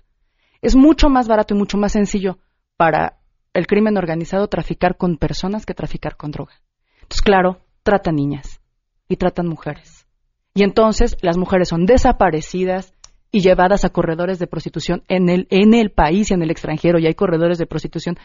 [0.62, 2.38] Es mucho más barato y mucho más sencillo
[2.78, 3.18] para
[3.52, 6.54] el crimen organizado traficar con personas que traficar con droga.
[7.02, 8.62] Entonces, claro, tratan niñas
[9.08, 10.06] y tratan mujeres.
[10.54, 12.94] Y entonces las mujeres son desaparecidas
[13.30, 16.98] y llevadas a corredores de prostitución en el, en el país y en el extranjero.
[16.98, 18.16] Y hay corredores de prostitución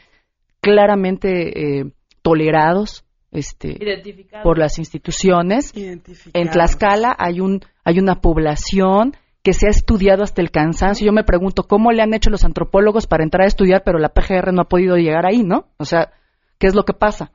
[0.66, 1.92] claramente eh,
[2.24, 4.44] tolerados este, Identificados.
[4.44, 5.72] por las instituciones.
[5.76, 11.06] En Tlaxcala hay, un, hay una población que se ha estudiado hasta el cansancio.
[11.06, 14.10] Yo me pregunto cómo le han hecho los antropólogos para entrar a estudiar, pero la
[14.10, 15.68] PGR no ha podido llegar ahí, ¿no?
[15.78, 16.14] O sea,
[16.58, 17.32] ¿qué es lo que pasa?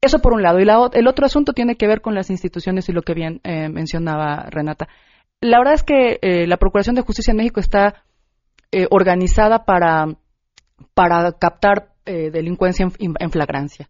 [0.00, 0.58] Eso por un lado.
[0.58, 3.40] Y la el otro asunto tiene que ver con las instituciones y lo que bien
[3.44, 4.88] eh, mencionaba Renata.
[5.40, 8.02] La verdad es que eh, la Procuración de Justicia en México está
[8.72, 10.06] eh, organizada para,
[10.94, 13.88] para captar eh, delincuencia en, flagrancia.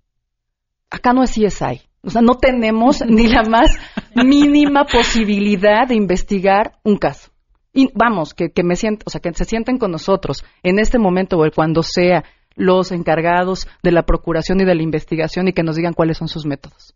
[0.90, 1.83] Acá no es CSI.
[2.03, 3.79] O sea, no tenemos ni la más
[4.14, 7.31] mínima posibilidad de investigar un caso.
[7.72, 10.98] Y vamos, que, que me sient- o sea, que se sienten con nosotros en este
[10.98, 15.62] momento o cuando sea los encargados de la procuración y de la investigación y que
[15.62, 16.94] nos digan cuáles son sus métodos.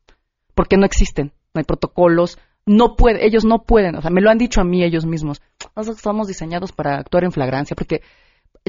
[0.55, 4.29] Porque no existen, no hay protocolos, no puede, ellos no pueden, o sea, me lo
[4.29, 5.41] han dicho a mí ellos mismos.
[5.75, 8.03] Nosotros estamos diseñados para actuar en flagrancia, porque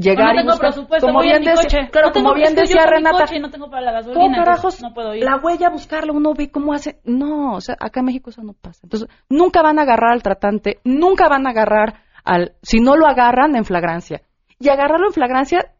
[0.01, 1.89] llegar no y tengo buscar- presupuesto, como bien decía- coche.
[1.91, 4.81] claro, No como bien decía Renata, coche y no tengo para la gasolina, ¿Cómo carajos?
[4.81, 5.23] no puedo ir.
[5.23, 6.99] La huella, buscarla, uno ve cómo hace.
[7.03, 8.81] No, o sea, acá en México eso no pasa.
[8.83, 12.53] Entonces, nunca van a agarrar al tratante, nunca van a agarrar al.
[12.61, 14.21] Si no lo agarran en flagrancia.
[14.59, 15.73] Y agarrarlo en flagrancia,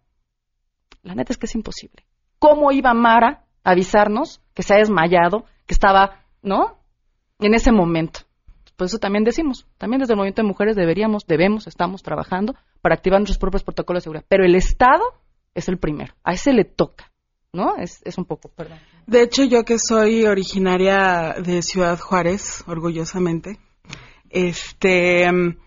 [1.03, 2.05] la neta es que es imposible.
[2.39, 6.77] ¿Cómo iba Mara a avisarnos que se ha desmayado, que estaba, ¿no?
[7.39, 8.21] En ese momento.
[8.77, 12.93] Por eso también decimos, también desde el movimiento de mujeres deberíamos, debemos, estamos trabajando para
[12.93, 14.25] activar nuestros propios protocolos de seguridad.
[14.29, 15.03] Pero el Estado
[15.55, 17.11] es el primero, a ese le toca,
[17.51, 17.75] ¿no?
[17.77, 18.77] Es, es un poco, perdón.
[19.07, 23.57] De hecho, yo que soy originaria de Ciudad Juárez, orgullosamente,
[24.29, 25.57] este, en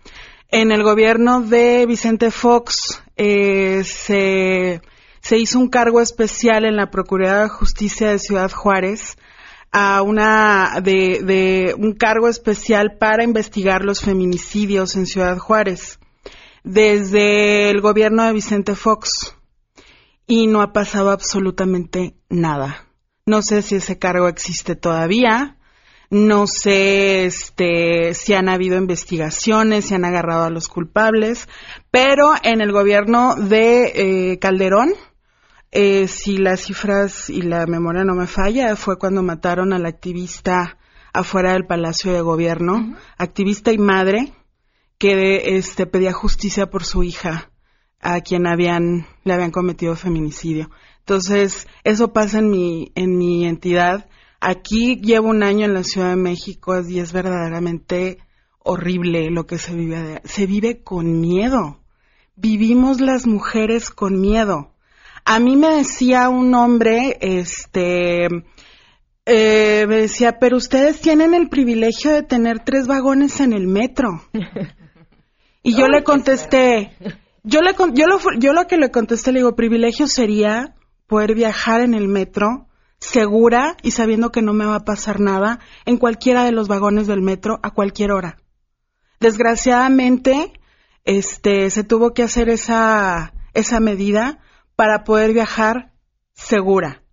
[0.49, 4.81] el gobierno de Vicente Fox eh, se,
[5.19, 9.17] se hizo un cargo especial en la Procuraduría de Justicia de Ciudad Juárez
[9.71, 15.99] a una de, de un cargo especial para investigar los feminicidios en Ciudad Juárez
[16.63, 19.35] desde el gobierno de Vicente Fox
[20.27, 22.87] y no ha pasado absolutamente nada.
[23.25, 25.57] No sé si ese cargo existe todavía.
[26.09, 31.47] No sé este, si han habido investigaciones, si han agarrado a los culpables,
[31.89, 34.93] pero en el gobierno de eh, Calderón,
[35.71, 39.87] eh, si las cifras y la memoria no me falla, fue cuando mataron a la
[39.89, 40.77] activista
[41.13, 44.33] afuera del Palacio de Gobierno, activista y madre,
[44.97, 47.51] que este, pedía justicia por su hija,
[47.99, 50.69] a quien habían, le habían cometido feminicidio.
[50.99, 54.07] Entonces, eso pasa en mi, en mi entidad.
[54.39, 58.17] Aquí llevo un año en la Ciudad de México y es verdaderamente
[58.59, 60.21] horrible lo que se vive.
[60.25, 61.79] Se vive con miedo.
[62.35, 64.70] Vivimos las mujeres con miedo.
[65.33, 68.25] A mí me decía un hombre, este,
[69.25, 74.09] eh, me decía, pero ustedes tienen el privilegio de tener tres vagones en el metro.
[75.63, 76.97] Y yo le contesté,
[77.43, 80.73] yo le yo lo yo lo que le contesté le digo, privilegio sería
[81.05, 82.67] poder viajar en el metro
[82.99, 87.05] segura y sabiendo que no me va a pasar nada en cualquiera de los vagones
[87.05, 88.39] del metro a cualquier hora.
[89.19, 90.51] Desgraciadamente,
[91.05, 94.39] este se tuvo que hacer esa esa medida
[94.81, 95.91] para poder viajar
[96.33, 97.03] segura.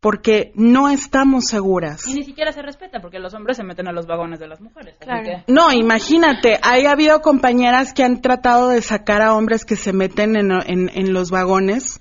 [0.00, 2.06] porque no estamos seguras.
[2.06, 4.60] Y ni siquiera se respeta porque los hombres se meten a los vagones de las
[4.60, 4.94] mujeres.
[5.00, 5.24] Claro.
[5.24, 9.92] que- No, imagínate, hay habido compañeras que han tratado de sacar a hombres que se
[9.94, 11.98] meten en, en- en los vagones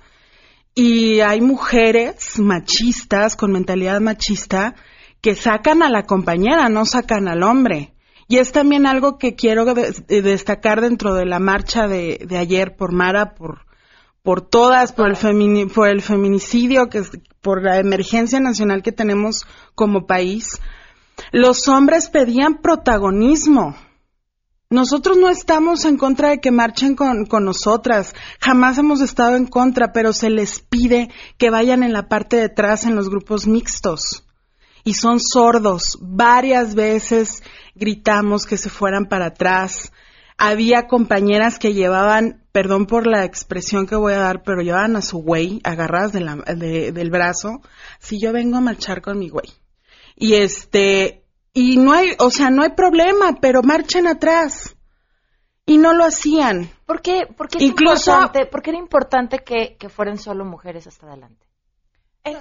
[0.75, 4.75] y hay mujeres machistas, con mentalidad machista,
[5.21, 7.93] que sacan a la compañera, no sacan al hombre.
[8.27, 12.37] Y es también algo que quiero de- de destacar dentro de la marcha de, de
[12.37, 13.65] ayer por Mara, por,
[14.27, 18.91] por todas, por el, femini- por el feminicidio, que es- por la emergencia nacional que
[18.91, 20.59] tenemos como país.
[21.31, 23.77] Los hombres pedían protagonismo.
[24.69, 29.45] Nosotros no estamos en contra de que marchen con, con nosotras, jamás hemos estado en
[29.47, 33.47] contra, pero se les pide que vayan en la parte de atrás en los grupos
[33.47, 34.25] mixtos.
[34.83, 35.97] Y son sordos.
[36.01, 37.43] Varias veces
[37.75, 39.93] gritamos que se fueran para atrás.
[40.37, 45.03] Había compañeras que llevaban, perdón por la expresión que voy a dar, pero llevaban a
[45.03, 47.61] su güey agarradas de la- de- del brazo.
[47.99, 49.45] Si yo vengo a marchar con mi güey.
[50.15, 54.75] Y este, y no hay, o sea, no hay problema, pero marchen atrás.
[55.67, 56.71] Y no lo hacían.
[56.87, 60.43] ¿Por qué, por qué es Incluso- importante, por qué era importante que, que fueran solo
[60.43, 61.45] mujeres hasta adelante?
[62.23, 62.37] Es,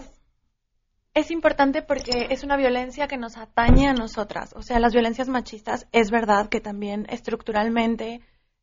[1.12, 4.55] es importante porque es una violencia que nos atañe a nosotras.
[4.57, 8.22] O sea, las violencias machistas es verdad que también estructuralmente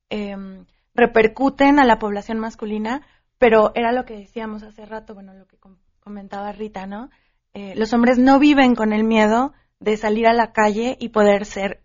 [0.10, 3.02] em, repercuten a la población masculina,
[3.38, 7.10] pero era lo que decíamos hace rato, bueno, lo que com- comentaba Rita, ¿no?
[7.54, 11.46] Eh, los hombres no viven con el miedo de salir a la calle y poder
[11.46, 11.82] ser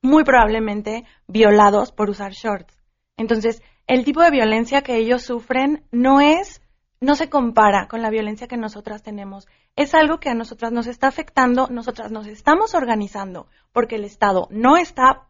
[0.00, 2.76] muy probablemente violados por usar shorts.
[3.16, 6.62] Entonces, el tipo de violencia que ellos sufren no es,
[7.00, 9.46] no se compara con la violencia que nosotras tenemos.
[9.74, 14.46] Es algo que a nosotras nos está afectando, nosotras nos estamos organizando porque el Estado
[14.50, 15.28] no está,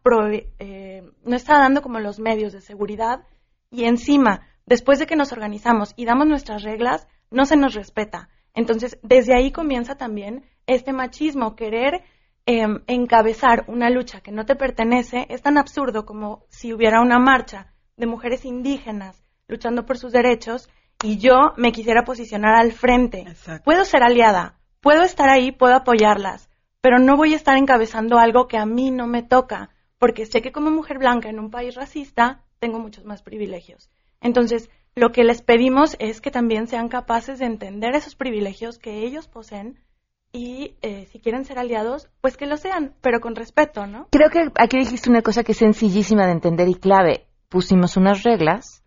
[0.59, 3.23] eh, no está dando como los medios de seguridad
[3.71, 8.29] y encima, después de que nos organizamos y damos nuestras reglas, no se nos respeta.
[8.53, 12.03] Entonces, desde ahí comienza también este machismo, querer
[12.45, 17.17] em, encabezar una lucha que no te pertenece es tan absurdo como si hubiera una
[17.17, 20.69] marcha de mujeres indígenas luchando por sus derechos
[21.03, 23.25] y yo me quisiera posicionar al frente.
[23.63, 26.49] Puedo ser aliada, puedo estar ahí, puedo apoyarlas,
[26.81, 30.41] pero no voy a estar encabezando algo que a mí no me toca, porque sé
[30.41, 33.91] que como mujer blanca en un país racista tengo muchos más privilegios.
[34.21, 39.05] Entonces, lo que les pedimos es que también sean capaces de entender esos privilegios que
[39.05, 39.79] ellos poseen
[40.31, 44.07] y eh, si quieren ser aliados, pues que lo sean, pero con respeto, ¿no?
[44.09, 47.27] Creo que aquí dijiste una cosa que es sencillísima de entender y clave.
[47.49, 48.83] Pusimos unas reglas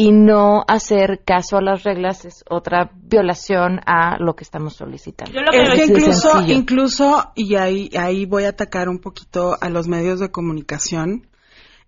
[0.00, 5.38] y no hacer caso a las reglas es otra violación a lo que estamos solicitando.
[5.52, 6.54] Es que incluso, sencillo.
[6.54, 11.26] incluso, y ahí, ahí voy a atacar un poquito a los medios de comunicación,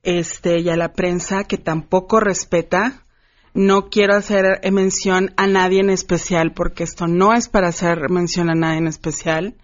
[0.02, 3.06] este, y a la prensa que tampoco respeta.
[3.54, 8.50] No quiero hacer mención a nadie en especial, porque esto no es para hacer mención
[8.50, 9.54] a nadie en especial.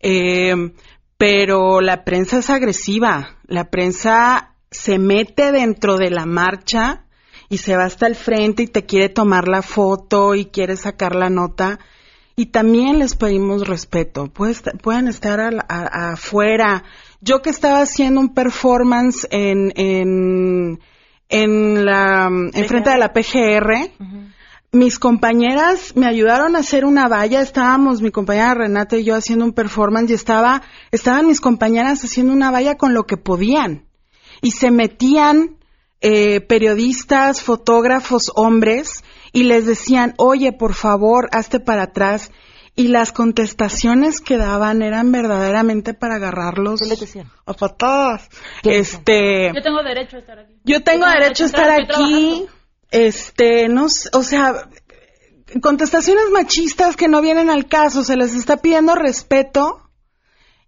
[0.00, 0.72] Eh,
[1.18, 3.36] pero la prensa es agresiva.
[3.46, 7.03] La prensa se mete dentro de la marcha
[7.48, 11.14] y se va hasta el frente y te quiere tomar la foto y quiere sacar
[11.14, 11.78] la nota.
[12.36, 14.26] Y también les pedimos respeto.
[14.26, 16.82] Puede est- pueden estar a a- afuera.
[17.20, 20.80] Yo que estaba haciendo un performance en, en,
[21.28, 23.90] en la, en frente de la PGR,
[24.72, 29.44] mis compañeras me ayudaron a hacer una valla, estábamos mi compañera Renata y yo haciendo
[29.44, 33.84] un performance y estaba, estaban mis compañeras haciendo una valla con lo que podían.
[34.42, 35.56] Y se metían
[36.06, 42.30] eh, periodistas, fotógrafos, hombres, y les decían, oye, por favor, hazte para atrás.
[42.76, 46.80] Y las contestaciones que daban eran verdaderamente para agarrarlos
[47.46, 48.28] a patadas.
[48.64, 50.52] Este, Yo tengo derecho a estar aquí.
[50.64, 52.46] yo tengo derecho a estar estoy aquí.
[52.90, 54.68] Este, no, o sea,
[55.62, 59.88] contestaciones machistas que no vienen al caso, se les está pidiendo respeto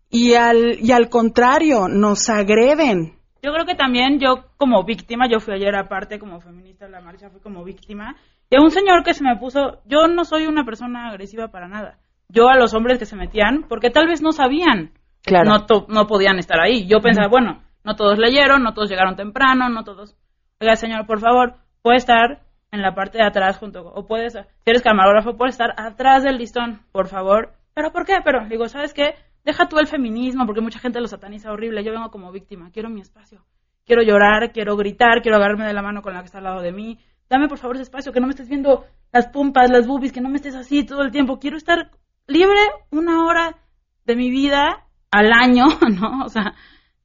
[0.08, 3.15] y al, y al contrario, nos agreden.
[3.46, 7.00] Yo creo que también yo como víctima, yo fui ayer aparte como feminista en la
[7.00, 8.16] marcha, fui como víctima,
[8.50, 11.98] de un señor que se me puso, yo no soy una persona agresiva para nada.
[12.28, 14.90] Yo a los hombres que se metían, porque tal vez no sabían,
[15.22, 15.48] Claro.
[15.48, 16.88] no, to- no podían estar ahí.
[16.88, 20.16] Yo pensaba, bueno, no todos leyeron, no todos llegaron temprano, no todos...
[20.60, 22.40] Oiga, señor, por favor, puede estar
[22.72, 24.40] en la parte de atrás junto o puedes, si
[24.70, 27.52] eres camarógrafo, puedes estar atrás del listón, por favor.
[27.74, 28.14] ¿Pero por qué?
[28.24, 29.14] Pero digo, ¿sabes qué?
[29.46, 31.84] Deja tú el feminismo, porque mucha gente lo sataniza horrible.
[31.84, 33.46] Yo vengo como víctima, quiero mi espacio.
[33.84, 36.62] Quiero llorar, quiero gritar, quiero agarrarme de la mano con la que está al lado
[36.62, 36.98] de mí.
[37.30, 40.20] Dame por favor ese espacio, que no me estés viendo las pumpas, las boobies, que
[40.20, 41.38] no me estés así todo el tiempo.
[41.38, 41.92] Quiero estar
[42.26, 42.58] libre
[42.90, 43.56] una hora
[44.04, 45.66] de mi vida al año,
[46.00, 46.24] ¿no?
[46.24, 46.54] O sea,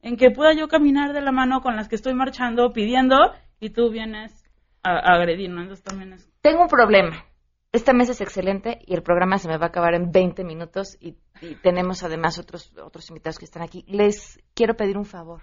[0.02, 3.18] en que pueda yo caminar de la mano con las que estoy marchando, pidiendo,
[3.60, 4.50] y tú vienes
[4.82, 5.62] a, a agredir, ¿no?
[5.62, 6.28] Entonces también es...
[6.42, 7.24] Tengo un problema.
[7.74, 10.98] Esta mesa es excelente y el programa se me va a acabar en 20 minutos
[11.00, 13.86] y, y tenemos además otros, otros invitados que están aquí.
[13.88, 15.42] Les quiero pedir un favor.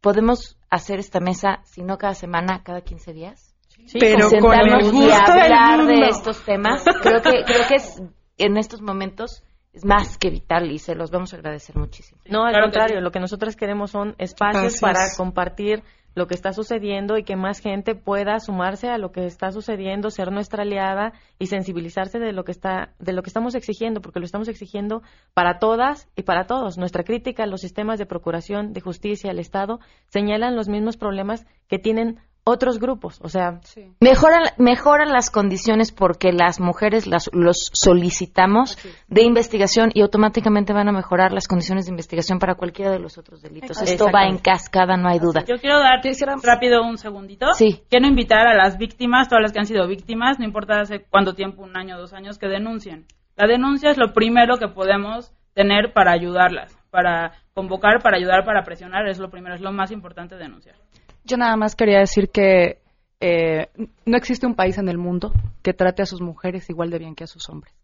[0.00, 3.54] ¿Podemos hacer esta mesa, si no cada semana, cada 15 días?
[4.00, 6.84] Pero con el Sentarnos y del hablar de estos temas.
[7.02, 8.02] Creo que, creo que es,
[8.36, 12.20] en estos momentos es más que vital y se los vamos a agradecer muchísimo.
[12.28, 13.02] No, al Claro contrario, sí.
[13.04, 14.80] lo que nosotros queremos son espacios Espacios.
[14.80, 15.84] para compartir
[16.18, 20.10] lo que está sucediendo y que más gente pueda sumarse a lo que está sucediendo,
[20.10, 24.18] ser nuestra aliada y sensibilizarse de lo que está de lo que estamos exigiendo, porque
[24.18, 25.02] lo estamos exigiendo
[25.32, 26.76] para todas y para todos.
[26.76, 31.46] Nuestra crítica a los sistemas de procuración de justicia al Estado señalan los mismos problemas
[31.68, 33.60] que tienen otros grupos, o sea,
[34.00, 38.78] Mejoran, mejoran las condiciones porque las mujeres las, los solicitamos
[39.08, 43.18] de investigación y automáticamente van a mejorar las condiciones de investigación para cualquiera de los
[43.18, 43.80] otros delitos.
[43.82, 45.44] Esto va en cascada, no hay duda.
[45.46, 46.00] Yo quiero dar
[46.42, 47.52] rápido un segundito.
[47.52, 47.82] Sí.
[47.90, 51.34] Quiero invitar a las víctimas, todas las que han sido víctimas, no importa hace cuánto
[51.34, 53.06] tiempo, un año, dos años, que denuncien.
[53.36, 58.62] La denuncia es lo primero que podemos tener para ayudarlas, para convocar, para ayudar, para
[58.62, 60.76] presionar, es lo primero, es lo más importante denunciar.
[61.24, 62.80] Yo nada más quería decir que
[63.20, 63.68] eh,
[64.06, 67.14] no existe un país en el mundo que trate a sus mujeres igual de bien
[67.14, 67.74] que a sus hombres.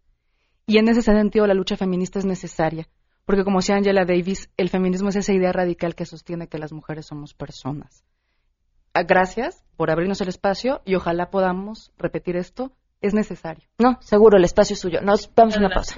[0.65, 2.87] Y en ese sentido la lucha feminista es necesaria,
[3.25, 6.71] porque como decía Angela Davis, el feminismo es esa idea radical que sostiene que las
[6.71, 8.03] mujeres somos personas.
[8.93, 12.71] Ah, Gracias por abrirnos el espacio y ojalá podamos repetir esto.
[13.01, 13.67] Es necesario.
[13.77, 15.01] No, seguro, el espacio es suyo.
[15.01, 15.97] Nos vamos a una pausa.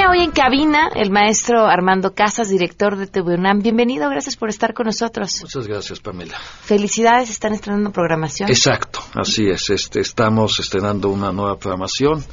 [0.00, 3.60] Acompaña hoy en cabina el maestro Armando Casas, director de TV UNAM.
[3.60, 5.40] Bienvenido, gracias por estar con nosotros.
[5.42, 6.38] Muchas gracias, Pamela.
[6.38, 8.48] Felicidades, están estrenando programación.
[8.48, 9.70] Exacto, así es.
[9.70, 12.24] Este, estamos estrenando una nueva programación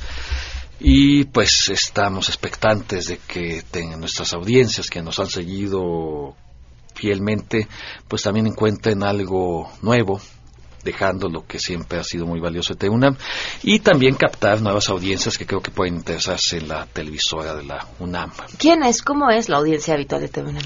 [0.80, 3.64] y pues estamos expectantes de que
[3.98, 6.36] nuestras audiencias que nos han seguido
[6.94, 7.68] fielmente,
[8.08, 10.20] pues también encuentren algo nuevo
[10.88, 13.16] dejando lo que siempre ha sido muy valioso de UNAM
[13.62, 17.86] y también captar nuevas audiencias que creo que pueden interesarse en la televisora de la
[18.00, 18.32] UNAM.
[18.58, 19.02] ¿Quién es?
[19.02, 20.64] ¿Cómo es la audiencia habitual de TV UNAM?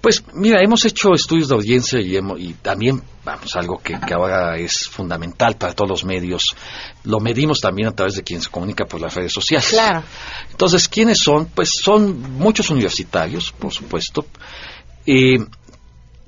[0.00, 4.14] Pues mira, hemos hecho estudios de audiencia y, hemos- y también, vamos, algo que, que
[4.14, 6.54] ahora es fundamental para todos los medios,
[7.04, 9.68] lo medimos también a través de quien se comunica por las redes sociales.
[9.70, 10.02] Claro.
[10.50, 11.46] Entonces, ¿quiénes son?
[11.46, 14.24] Pues son muchos universitarios, por supuesto.
[15.06, 15.38] Eh,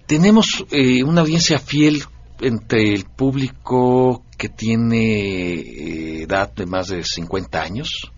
[0.07, 2.03] tenemos eh, una audiencia fiel
[2.41, 8.12] entre el público que tiene eh, edad de más de 50 años.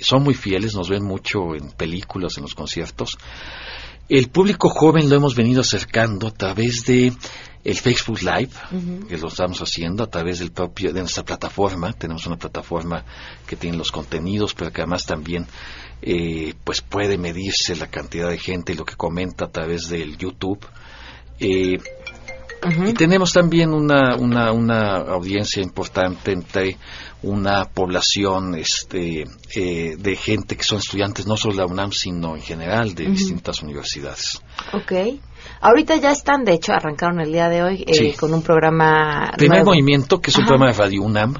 [0.00, 3.18] Son muy fieles, nos ven mucho en películas, en los conciertos.
[4.08, 7.12] El público joven lo hemos venido acercando a través de
[7.66, 8.52] el Facebook Live,
[9.08, 11.92] que lo estamos haciendo a través del propio de nuestra plataforma.
[11.92, 13.04] Tenemos una plataforma
[13.44, 15.48] que tiene los contenidos, pero que además también
[16.00, 20.16] eh, pues puede medirse la cantidad de gente y lo que comenta a través del
[20.16, 20.64] YouTube.
[21.40, 21.78] Eh,
[22.86, 26.76] y tenemos también una, una, una audiencia importante entre
[27.22, 32.36] una población este, eh, de gente que son estudiantes no solo de la UNAM, sino
[32.36, 34.40] en general de distintas universidades.
[34.72, 34.92] Ok.
[35.60, 38.12] Ahorita ya están, de hecho, arrancaron el día de hoy eh, Sí.
[38.18, 39.70] con un programa Primer nuevo.
[39.72, 41.34] Movimiento, que es un programa de Radio UNAM,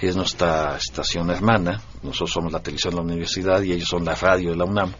[0.00, 1.82] que es nuestra estación hermana.
[2.02, 4.94] Nosotros somos la televisión de la universidad y ellos son la radio de la UNAM.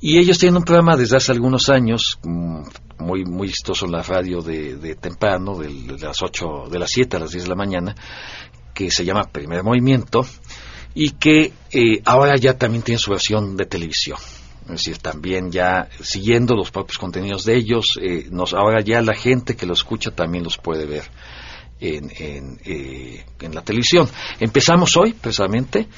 [0.00, 2.62] Y ellos tienen un programa desde hace algunos años, mm,
[3.00, 7.18] muy muy vistoso en la radio de, de temprano, de, las 8, de las 7
[7.18, 7.94] a las 10 de la mañana,
[8.72, 10.24] que se llama Primer Movimiento,
[10.94, 14.16] y que eh, ahora ya también tiene su versión de televisión.
[14.62, 19.14] Es decir, también ya siguiendo los propios contenidos de ellos, eh, nos, ahora ya la
[19.14, 21.04] gente que lo escucha también los puede ver
[21.82, 24.08] en, en, eh, en la televisión.
[24.38, 25.88] Empezamos hoy, precisamente,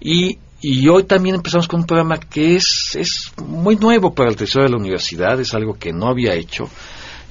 [0.00, 4.36] y, y hoy también empezamos con un programa que es, es muy nuevo para el
[4.36, 6.68] Tesoro de la Universidad, es algo que no había hecho.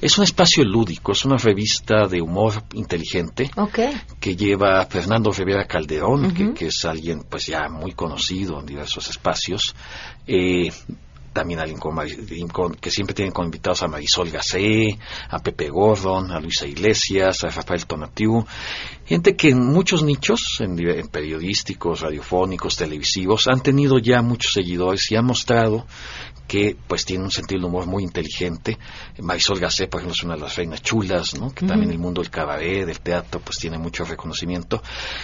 [0.00, 3.50] Es un espacio lúdico, es una revista de humor inteligente
[4.20, 9.74] que lleva Fernando Rivera Calderón, que es alguien pues ya muy conocido en diversos espacios.
[10.26, 10.70] Eh,
[11.34, 11.94] también alguien con
[12.50, 17.44] con- que siempre tienen como invitados a Marisol Gacé, a Pepe Gordon, a Luisa Iglesias,
[17.44, 18.46] a Rafael Tonatiu,
[19.04, 25.10] gente que en muchos nichos, en, en periodísticos, radiofónicos, televisivos, han tenido ya muchos seguidores
[25.10, 25.86] y han mostrado
[26.46, 28.78] que pues tiene un sentido del humor muy inteligente.
[29.20, 31.50] Marisol Gacé, por ejemplo, es una de las reinas chulas, ¿no?
[31.50, 34.82] que también el mundo del cabaret, del teatro, pues tiene mucho reconocimiento.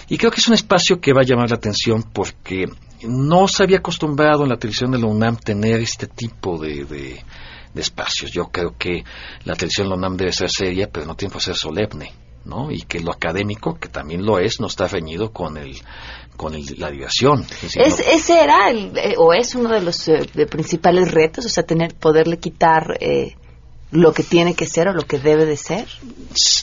[0.09, 2.67] Y creo que es un espacio que va a llamar la atención porque
[3.03, 7.23] no se había acostumbrado en la televisión de la UNAM tener este tipo de, de,
[7.75, 8.31] de espacios.
[8.33, 9.05] Yo creo que
[9.45, 12.13] la televisión de la UNAM debe ser seria, pero no tiene que ser solemne.
[12.45, 12.71] ¿no?
[12.71, 15.77] y que lo académico, que también lo es, no está reñido con el
[16.37, 17.43] con el, la diversión.
[17.43, 20.47] Es decir, Es- no- ese era el, eh, o es uno de los eh, de
[20.47, 23.37] principales retos, o sea, tener poderle quitar eh,
[23.93, 25.87] lo que tiene que ser o lo que debe de ser.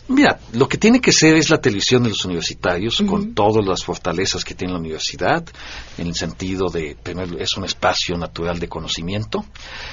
[0.07, 3.83] Mira, lo que tiene que ser es la televisión de los universitarios, con todas las
[3.83, 5.43] fortalezas que tiene la universidad,
[5.97, 9.43] en el sentido de, primero, es un espacio natural de conocimiento,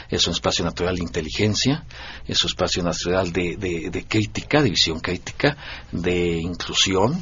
[0.08, 1.84] es un espacio natural de inteligencia,
[2.28, 5.56] es un espacio natural de, de- de crítica, de visión crítica,
[5.90, 7.20] de inclusión,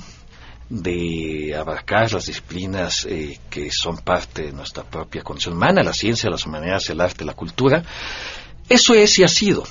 [0.72, 6.30] de abarcar las disciplinas eh, que son parte de nuestra propia condición humana, la ciencia,
[6.30, 7.84] las humanidades, el arte, la cultura.
[8.70, 9.64] Eso es y ha sido.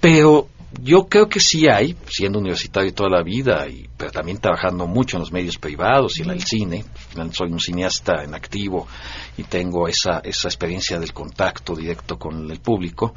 [0.00, 0.48] Pero
[0.82, 5.16] yo creo que sí hay, siendo universitario toda la vida, y, pero también trabajando mucho
[5.16, 6.84] en los medios privados y en el cine.
[7.30, 8.88] Soy un cineasta en activo
[9.36, 13.14] y tengo esa, esa experiencia del contacto directo con el público.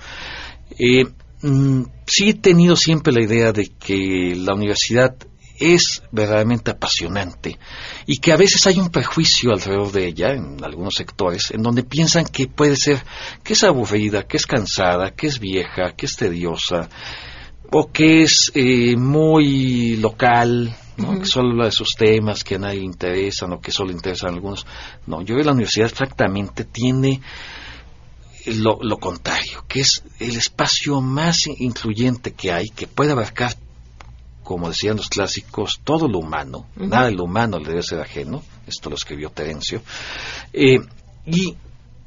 [0.77, 1.05] Eh,
[1.41, 5.15] mm, sí he tenido siempre la idea de que la universidad
[5.59, 7.59] es verdaderamente apasionante
[8.05, 11.83] y que a veces hay un prejuicio alrededor de ella en algunos sectores en donde
[11.83, 13.03] piensan que puede ser
[13.43, 16.89] que es aburrida, que es cansada, que es vieja, que es tediosa
[17.71, 21.19] o que es eh, muy local, ¿no?
[21.19, 24.31] Que solo habla de sus temas que a nadie le interesan o que solo interesan
[24.31, 24.65] a algunos.
[25.05, 27.21] No, yo que la universidad exactamente tiene
[28.47, 33.55] lo, lo contrario, que es el espacio más influyente que hay, que puede abarcar,
[34.49, 38.41] como decían los clásicos, todo lo humano, nada de lo humano le debe ser ajeno,
[38.65, 39.83] esto lo escribió Terencio,
[40.51, 40.79] eh,
[41.27, 41.55] y,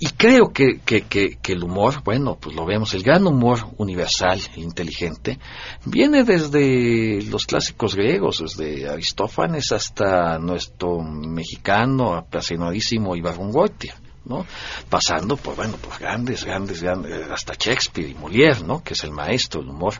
[0.00, 3.60] y creo que, que, que, que el humor, bueno, pues lo vemos, el gran humor
[3.76, 5.38] universal, el inteligente,
[5.84, 13.94] viene desde los clásicos griegos, desde Aristófanes hasta nuestro mexicano apasionadísimo Ibargüengoitia.
[14.24, 14.46] ¿No?
[14.88, 18.82] Pasando por, bueno, por grandes, grandes, grandes, hasta Shakespeare y Molière, ¿no?
[18.82, 19.94] Que es el maestro del humor.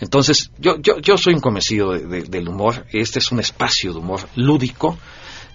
[0.00, 2.86] Entonces, yo, yo, yo soy un convencido de- de- del humor.
[2.92, 4.98] Este es un espacio de humor lúdico,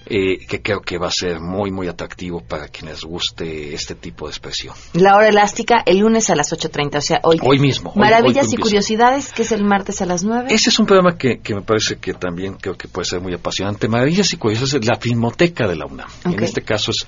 [0.05, 4.25] eh, que creo que va a ser muy, muy atractivo para quienes guste este tipo
[4.27, 4.75] de expresión.
[4.91, 7.39] La hora elástica el lunes a las 8.30, o sea, hoy.
[7.41, 7.93] Hoy mismo.
[7.95, 10.49] Maravillas hoy y curiosidades, que es el martes a las 9.
[10.53, 13.33] Ese es un programa que, que me parece que también creo que puede ser muy
[13.33, 13.87] apasionante.
[13.87, 16.09] Maravillas y Curiosidades es la filmoteca de la UNAM.
[16.25, 17.07] En este caso es,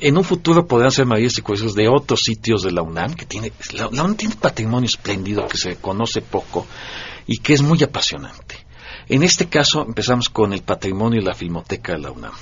[0.00, 3.26] en un futuro podrán ser Maravillas y Curiosidades de otros sitios de la UNAM, que
[3.26, 6.66] tiene, la, UNAM tiene un patrimonio espléndido que se conoce poco
[7.26, 8.56] y que es muy apasionante.
[9.08, 12.32] En este caso empezamos con el patrimonio de la filmoteca de la UNAM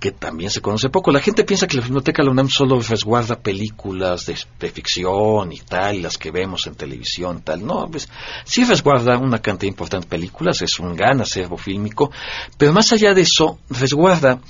[0.00, 1.12] que también se conoce poco.
[1.12, 5.52] La gente piensa que la Filmoteca de la UNAM solo resguarda películas de, de ficción
[5.52, 7.64] y tal, las que vemos en televisión, tal.
[7.64, 8.08] No, pues
[8.44, 12.10] sí resguarda una cantidad importante de películas, es un gran acervo fílmico,
[12.56, 14.40] pero más allá de eso, resguarda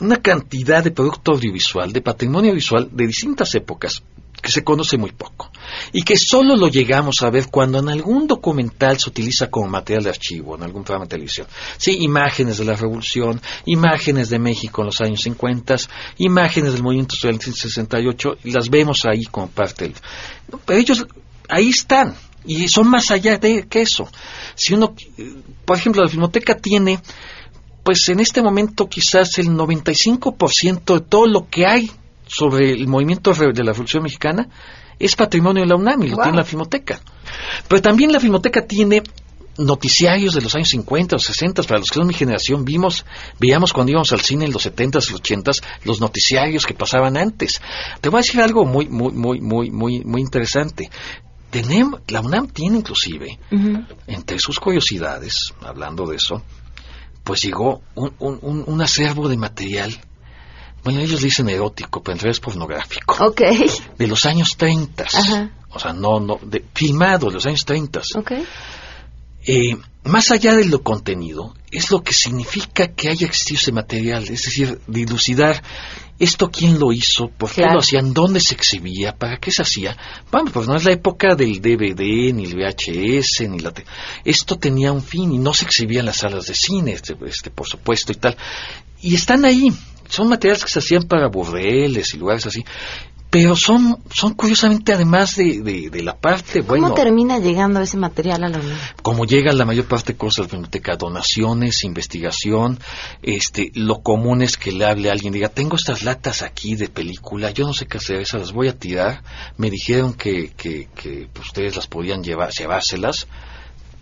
[0.00, 4.02] una cantidad de producto audiovisual, de patrimonio visual de distintas épocas
[4.40, 5.50] que se conoce muy poco
[5.92, 10.04] y que solo lo llegamos a ver cuando en algún documental se utiliza como material
[10.04, 11.46] de archivo, en algún programa de televisión.
[11.76, 15.76] Sí, imágenes de la revolución, imágenes de México en los años 50,
[16.18, 19.94] imágenes del movimiento estudiantil 68, y las vemos ahí como parte del...
[20.64, 21.06] Pero ellos
[21.48, 24.08] ahí están y son más allá de que eso.
[24.54, 25.34] Si uno, eh,
[25.64, 27.00] por ejemplo, la filmoteca tiene
[27.90, 31.90] pues en este momento quizás el 95% de todo lo que hay
[32.24, 34.48] sobre el movimiento de la Revolución Mexicana
[34.96, 36.22] es patrimonio de la UNAM y lo Wow.
[36.22, 37.00] tiene la Filmoteca.
[37.66, 39.02] Pero también la Filmoteca tiene
[39.58, 43.04] noticiarios de los años 50 o 60, para los que son mi generación, vimos,
[43.40, 47.16] veíamos cuando íbamos al cine en los 70s y los 80s, los noticiarios que pasaban
[47.16, 47.60] antes.
[48.00, 50.88] Te voy a decir algo muy, muy, muy, muy, muy, muy interesante.
[51.50, 53.36] Tenemos, la UNAM tiene inclusive,
[54.06, 56.44] entre sus curiosidades, hablando de eso,
[57.24, 59.94] pues llegó un, un, un, un acervo de material,
[60.82, 63.42] bueno, ellos dicen erótico, pero en realidad es pornográfico, Ok.
[63.98, 65.50] de los años 30, Ajá.
[65.70, 68.00] o sea, no, no, de, filmado de los años 30.
[68.16, 68.32] Ok.
[69.46, 74.22] Eh, más allá de lo contenido, es lo que significa que haya existido ese material,
[74.24, 75.62] es decir, dilucidar
[76.18, 77.74] esto quién lo hizo, por qué Claro.
[77.74, 79.96] lo hacían, dónde se exhibía, para qué se hacía.
[80.30, 83.72] Bueno, pues no es la época del DVD, ni el VHS, ni la...
[83.72, 83.84] te-
[84.24, 87.50] Esto tenía un fin y no se exhibía en las salas de cine, este, este,
[87.50, 88.36] por supuesto, y tal.
[89.00, 89.72] Y están ahí,
[90.10, 92.62] son materiales que se hacían para burdeles y lugares así.
[93.30, 97.96] Pero son, son curiosamente, además de, de, de la parte, bueno, ¿Cómo termina llegando ese
[97.96, 98.76] material a la UNAM?
[99.02, 102.80] como llega la mayor parte de cosas a la biblioteca, donaciones, investigación,
[103.22, 106.88] este, lo común es que le hable a alguien, diga, tengo estas latas aquí de
[106.88, 109.22] película, yo no sé qué hacer, esas las voy a tirar,
[109.56, 113.28] me dijeron que, que, que pues, ustedes las podían llevar, llevárselas,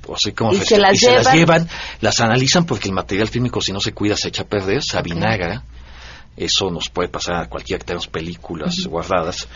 [0.07, 1.69] o sea, como Y se las y se las llevan.
[2.01, 4.97] las analizan porque el material fílmico si no se cuida se echa a perder, se
[4.97, 5.65] avinagra,
[6.39, 9.49] eso nos puede pasar a cualquiera que tenga películas guardadas.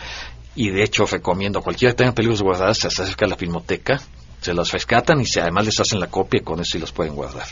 [0.55, 4.01] Y de hecho recomiendo a cualquiera que tenga películas guardadas, se acerca a la filmoteca,
[4.41, 6.91] se las rescatan y se, además les hacen la copia y con eso sí las
[6.91, 7.47] pueden guardar.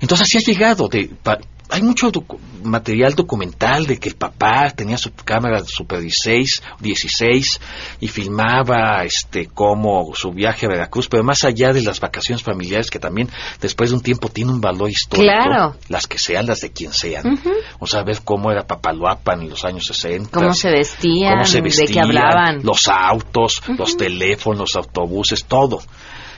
[0.00, 0.88] Entonces así ha llegado.
[0.88, 1.38] De, pa-
[1.74, 7.60] hay mucho docu- material documental de que el papá tenía su cámara Super 16, 16
[8.00, 12.90] y filmaba este como su viaje a Veracruz, pero más allá de las vacaciones familiares
[12.90, 13.28] que también
[13.60, 15.76] después de un tiempo tiene un valor histórico, Claro.
[15.88, 17.38] las que sean las de quien sean.
[17.80, 20.30] O sea, ver cómo era Papaloapan en los años 60.
[20.30, 22.60] Cómo se vestían, cómo se de qué vestían, hablaban.
[22.62, 25.80] Los autos, los teléfonos, los autobuses, todo.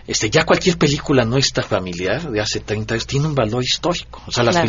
[0.07, 4.22] Este, ya cualquier película nuestra familiar de hace 30 años tiene un valor histórico.
[4.26, 4.66] O sea, las Claro.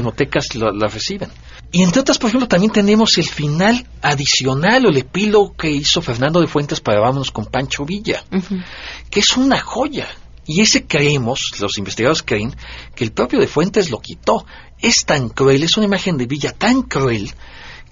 [0.56, 1.30] lo- la reciben.
[1.72, 6.02] Y entre otras, por ejemplo, también tenemos el final adicional o el epílogo que hizo
[6.02, 8.24] Fernando de Fuentes para Vámonos con Pancho Villa
[9.10, 10.08] que es una joya.
[10.50, 12.56] Y ese creemos, los investigadores creen,
[12.96, 14.46] que el propio de Fuentes lo quitó.
[14.80, 17.32] Es tan cruel, es una imagen de Villa tan cruel,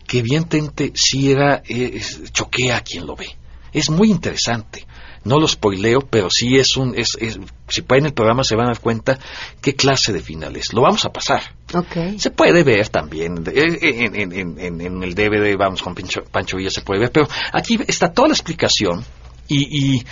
[0.08, 3.28] que evidentemente sí era, eh, choquea a quien lo ve.
[3.74, 4.88] Es muy interesante.
[5.26, 8.68] No lo spoileo, pero sí es un, es, es- si pueden el programa se van
[8.68, 9.20] a dar cuenta
[9.62, 10.72] qué clase de final es.
[10.72, 11.42] Lo vamos a pasar.
[11.74, 12.18] Ok.
[12.20, 16.24] Se puede ver también eh, en, en- en- en- en el DVD, vamos con Pancho,
[16.32, 19.04] Pancho Villa se puede ver, pero aquí está toda la explicación
[19.48, 20.06] y, y,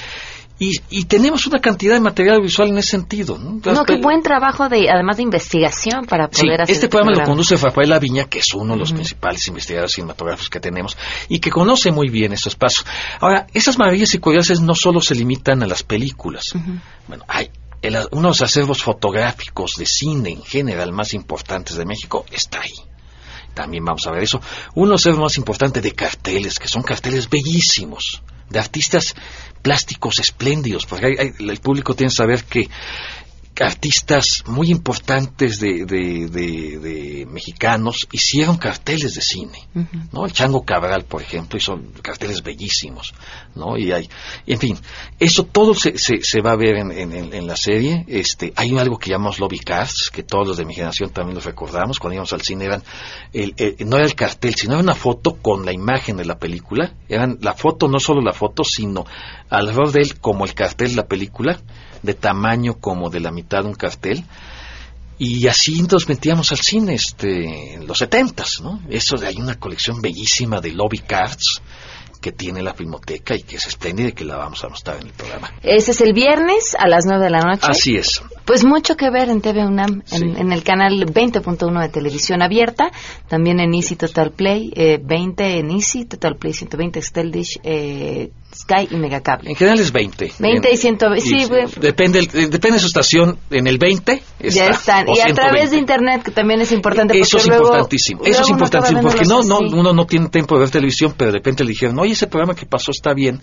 [0.59, 3.37] y, y tenemos una cantidad de material visual en ese sentido.
[3.37, 3.59] ¿no?
[3.73, 7.23] No, qué buen trabajo de, además de investigación para Sí, poder hacer este programa lo
[7.25, 10.95] conduce Rafael Aviña, que es uno de los principales investigadores cinematográficos que tenemos
[11.27, 12.85] y que conoce muy bien estos pasos.
[13.19, 16.45] Ahora, esas maravillas y curiosidades no solo se limitan a las películas.
[17.07, 17.49] Bueno, hay
[17.81, 22.61] el- uno de los acervos fotográficos de cine en general más importantes de México está
[22.61, 22.71] ahí.
[23.53, 24.39] También vamos a ver eso.
[24.75, 29.15] Uno de los acervos más importantes de carteles, que son carteles bellísimos, de artistas
[29.61, 32.69] plásticos espléndidos, porque hay- el público tiene que saber que
[33.59, 39.59] artistas muy importantes de, de- de- de mexicanos hicieron carteles de cine,
[40.11, 40.25] ¿no?
[40.25, 43.13] El Chango Cabral, por ejemplo, hizo carteles bellísimos,
[43.55, 43.77] ¿no?
[43.77, 44.09] Y hay,
[44.47, 44.77] en fin,
[45.19, 48.05] eso todo se, se, se va a ver en, en- en- en la serie.
[48.07, 51.45] Este, hay algo que llamamos lobby cards, que todos los de mi generación también los
[51.45, 52.83] recordamos, cuando íbamos al cine eran,
[53.33, 56.39] el- el- no era el cartel, sino era una foto con la imagen de la
[56.39, 59.05] película, eran la foto, no solo la foto, sino
[59.49, 61.59] alrededor de él como el cartel de la película,
[62.03, 64.23] de tamaño como de la mitad de un cartel,
[65.19, 68.81] y así nos metíamos al cine este, en los setentas, ¿no?
[68.89, 71.61] Eso de- hay una colección bellísima de lobby cards
[72.19, 75.07] que tiene la filmoteca y que es espléndida y que la vamos a mostrar en
[75.07, 75.51] el programa.
[75.61, 77.67] Ese es el viernes a las 9 de la noche.
[77.69, 78.21] Así es.
[78.45, 80.33] Pues mucho que ver en TV UNAM, en, Sí.
[80.37, 82.91] en el canal 20.1 de televisión abierta,
[83.27, 88.31] también en Easy Total Play, eh, 20 en Easy, Total Play 120, Excel Dish, eh,
[88.55, 89.49] Sky y Megacable.
[89.49, 90.33] En general es 20.
[90.39, 91.65] 20 y En- 120, sí, güey.
[91.79, 93.37] Depende, eh, depende de su estación.
[93.49, 95.09] En el 20 ya está, están.
[95.09, 95.33] o Y a 120.
[95.41, 97.19] través de internet, que también es importante.
[97.19, 98.21] Eso es luego- importantísimo.
[98.23, 99.75] Eso luego es uno acaba importantísimo porque no, no, así.
[99.79, 102.55] uno no tiene tiempo de ver televisión, pero de repente le dijeron, oye, ese programa
[102.55, 103.41] que pasó está bien.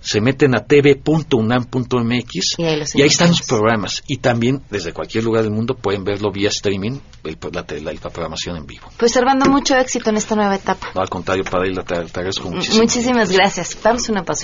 [0.00, 4.02] Se meten a tv.unam.mx Y ahí y ahí están los programas.
[4.06, 8.10] Y también desde cualquier lugar del mundo pueden verlo vía streaming, el- la, la- la
[8.10, 8.86] programación en vivo.
[8.98, 10.88] Pues Servando, mucho éxito en esta nueva etapa.
[10.94, 12.82] No, al contrario, para él te, te agradezco muchísimo.
[12.82, 13.76] Muchísimas gracias.
[13.82, 14.43] Vamos a una pausa.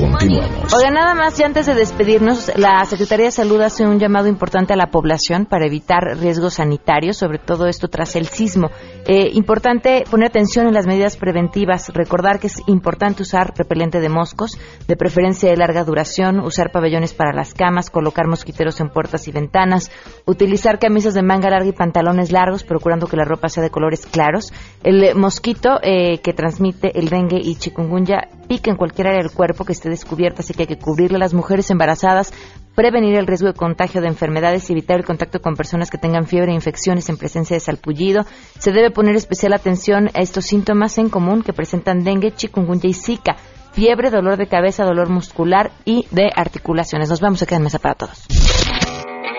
[0.00, 0.72] Continuamos.
[0.72, 4.72] Oiga, nada más, y antes de despedirnos, la Secretaría de Salud hace un llamado importante
[4.72, 8.70] a la población para evitar riesgos sanitarios, sobre todo esto tras el sismo.
[9.06, 14.08] Eh, importante poner atención en las medidas preventivas, recordar que es importante usar repelente de
[14.08, 14.52] moscos,
[14.88, 19.32] de preferencia de larga duración, usar pabellones para las camas, colocar mosquiteros en puertas y
[19.32, 19.90] ventanas,
[20.24, 24.06] utilizar camisas de manga larga y pantalones largos, procurando que la ropa sea de colores
[24.06, 24.50] claros.
[24.82, 29.66] El mosquito eh, que transmite el dengue y chikungunya pica en cualquier área del cuerpo
[29.66, 32.32] que esté descubierta, así que hay que cubrirle a las mujeres embarazadas,
[32.74, 36.26] prevenir el riesgo de contagio de enfermedades y evitar el contacto con personas que tengan
[36.26, 38.24] fiebre e infecciones en presencia de salpullido.
[38.58, 42.94] Se debe poner especial atención a estos síntomas en común que presentan dengue, chikungunya y
[42.94, 43.36] zika.
[43.72, 47.10] Fiebre, dolor de cabeza, dolor muscular y de articulaciones.
[47.10, 48.26] Nos vamos a quedar en mesa para todos.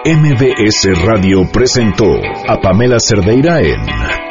[0.06, 2.06] MBS Radio presentó
[2.48, 4.31] a Pamela Cerdeira en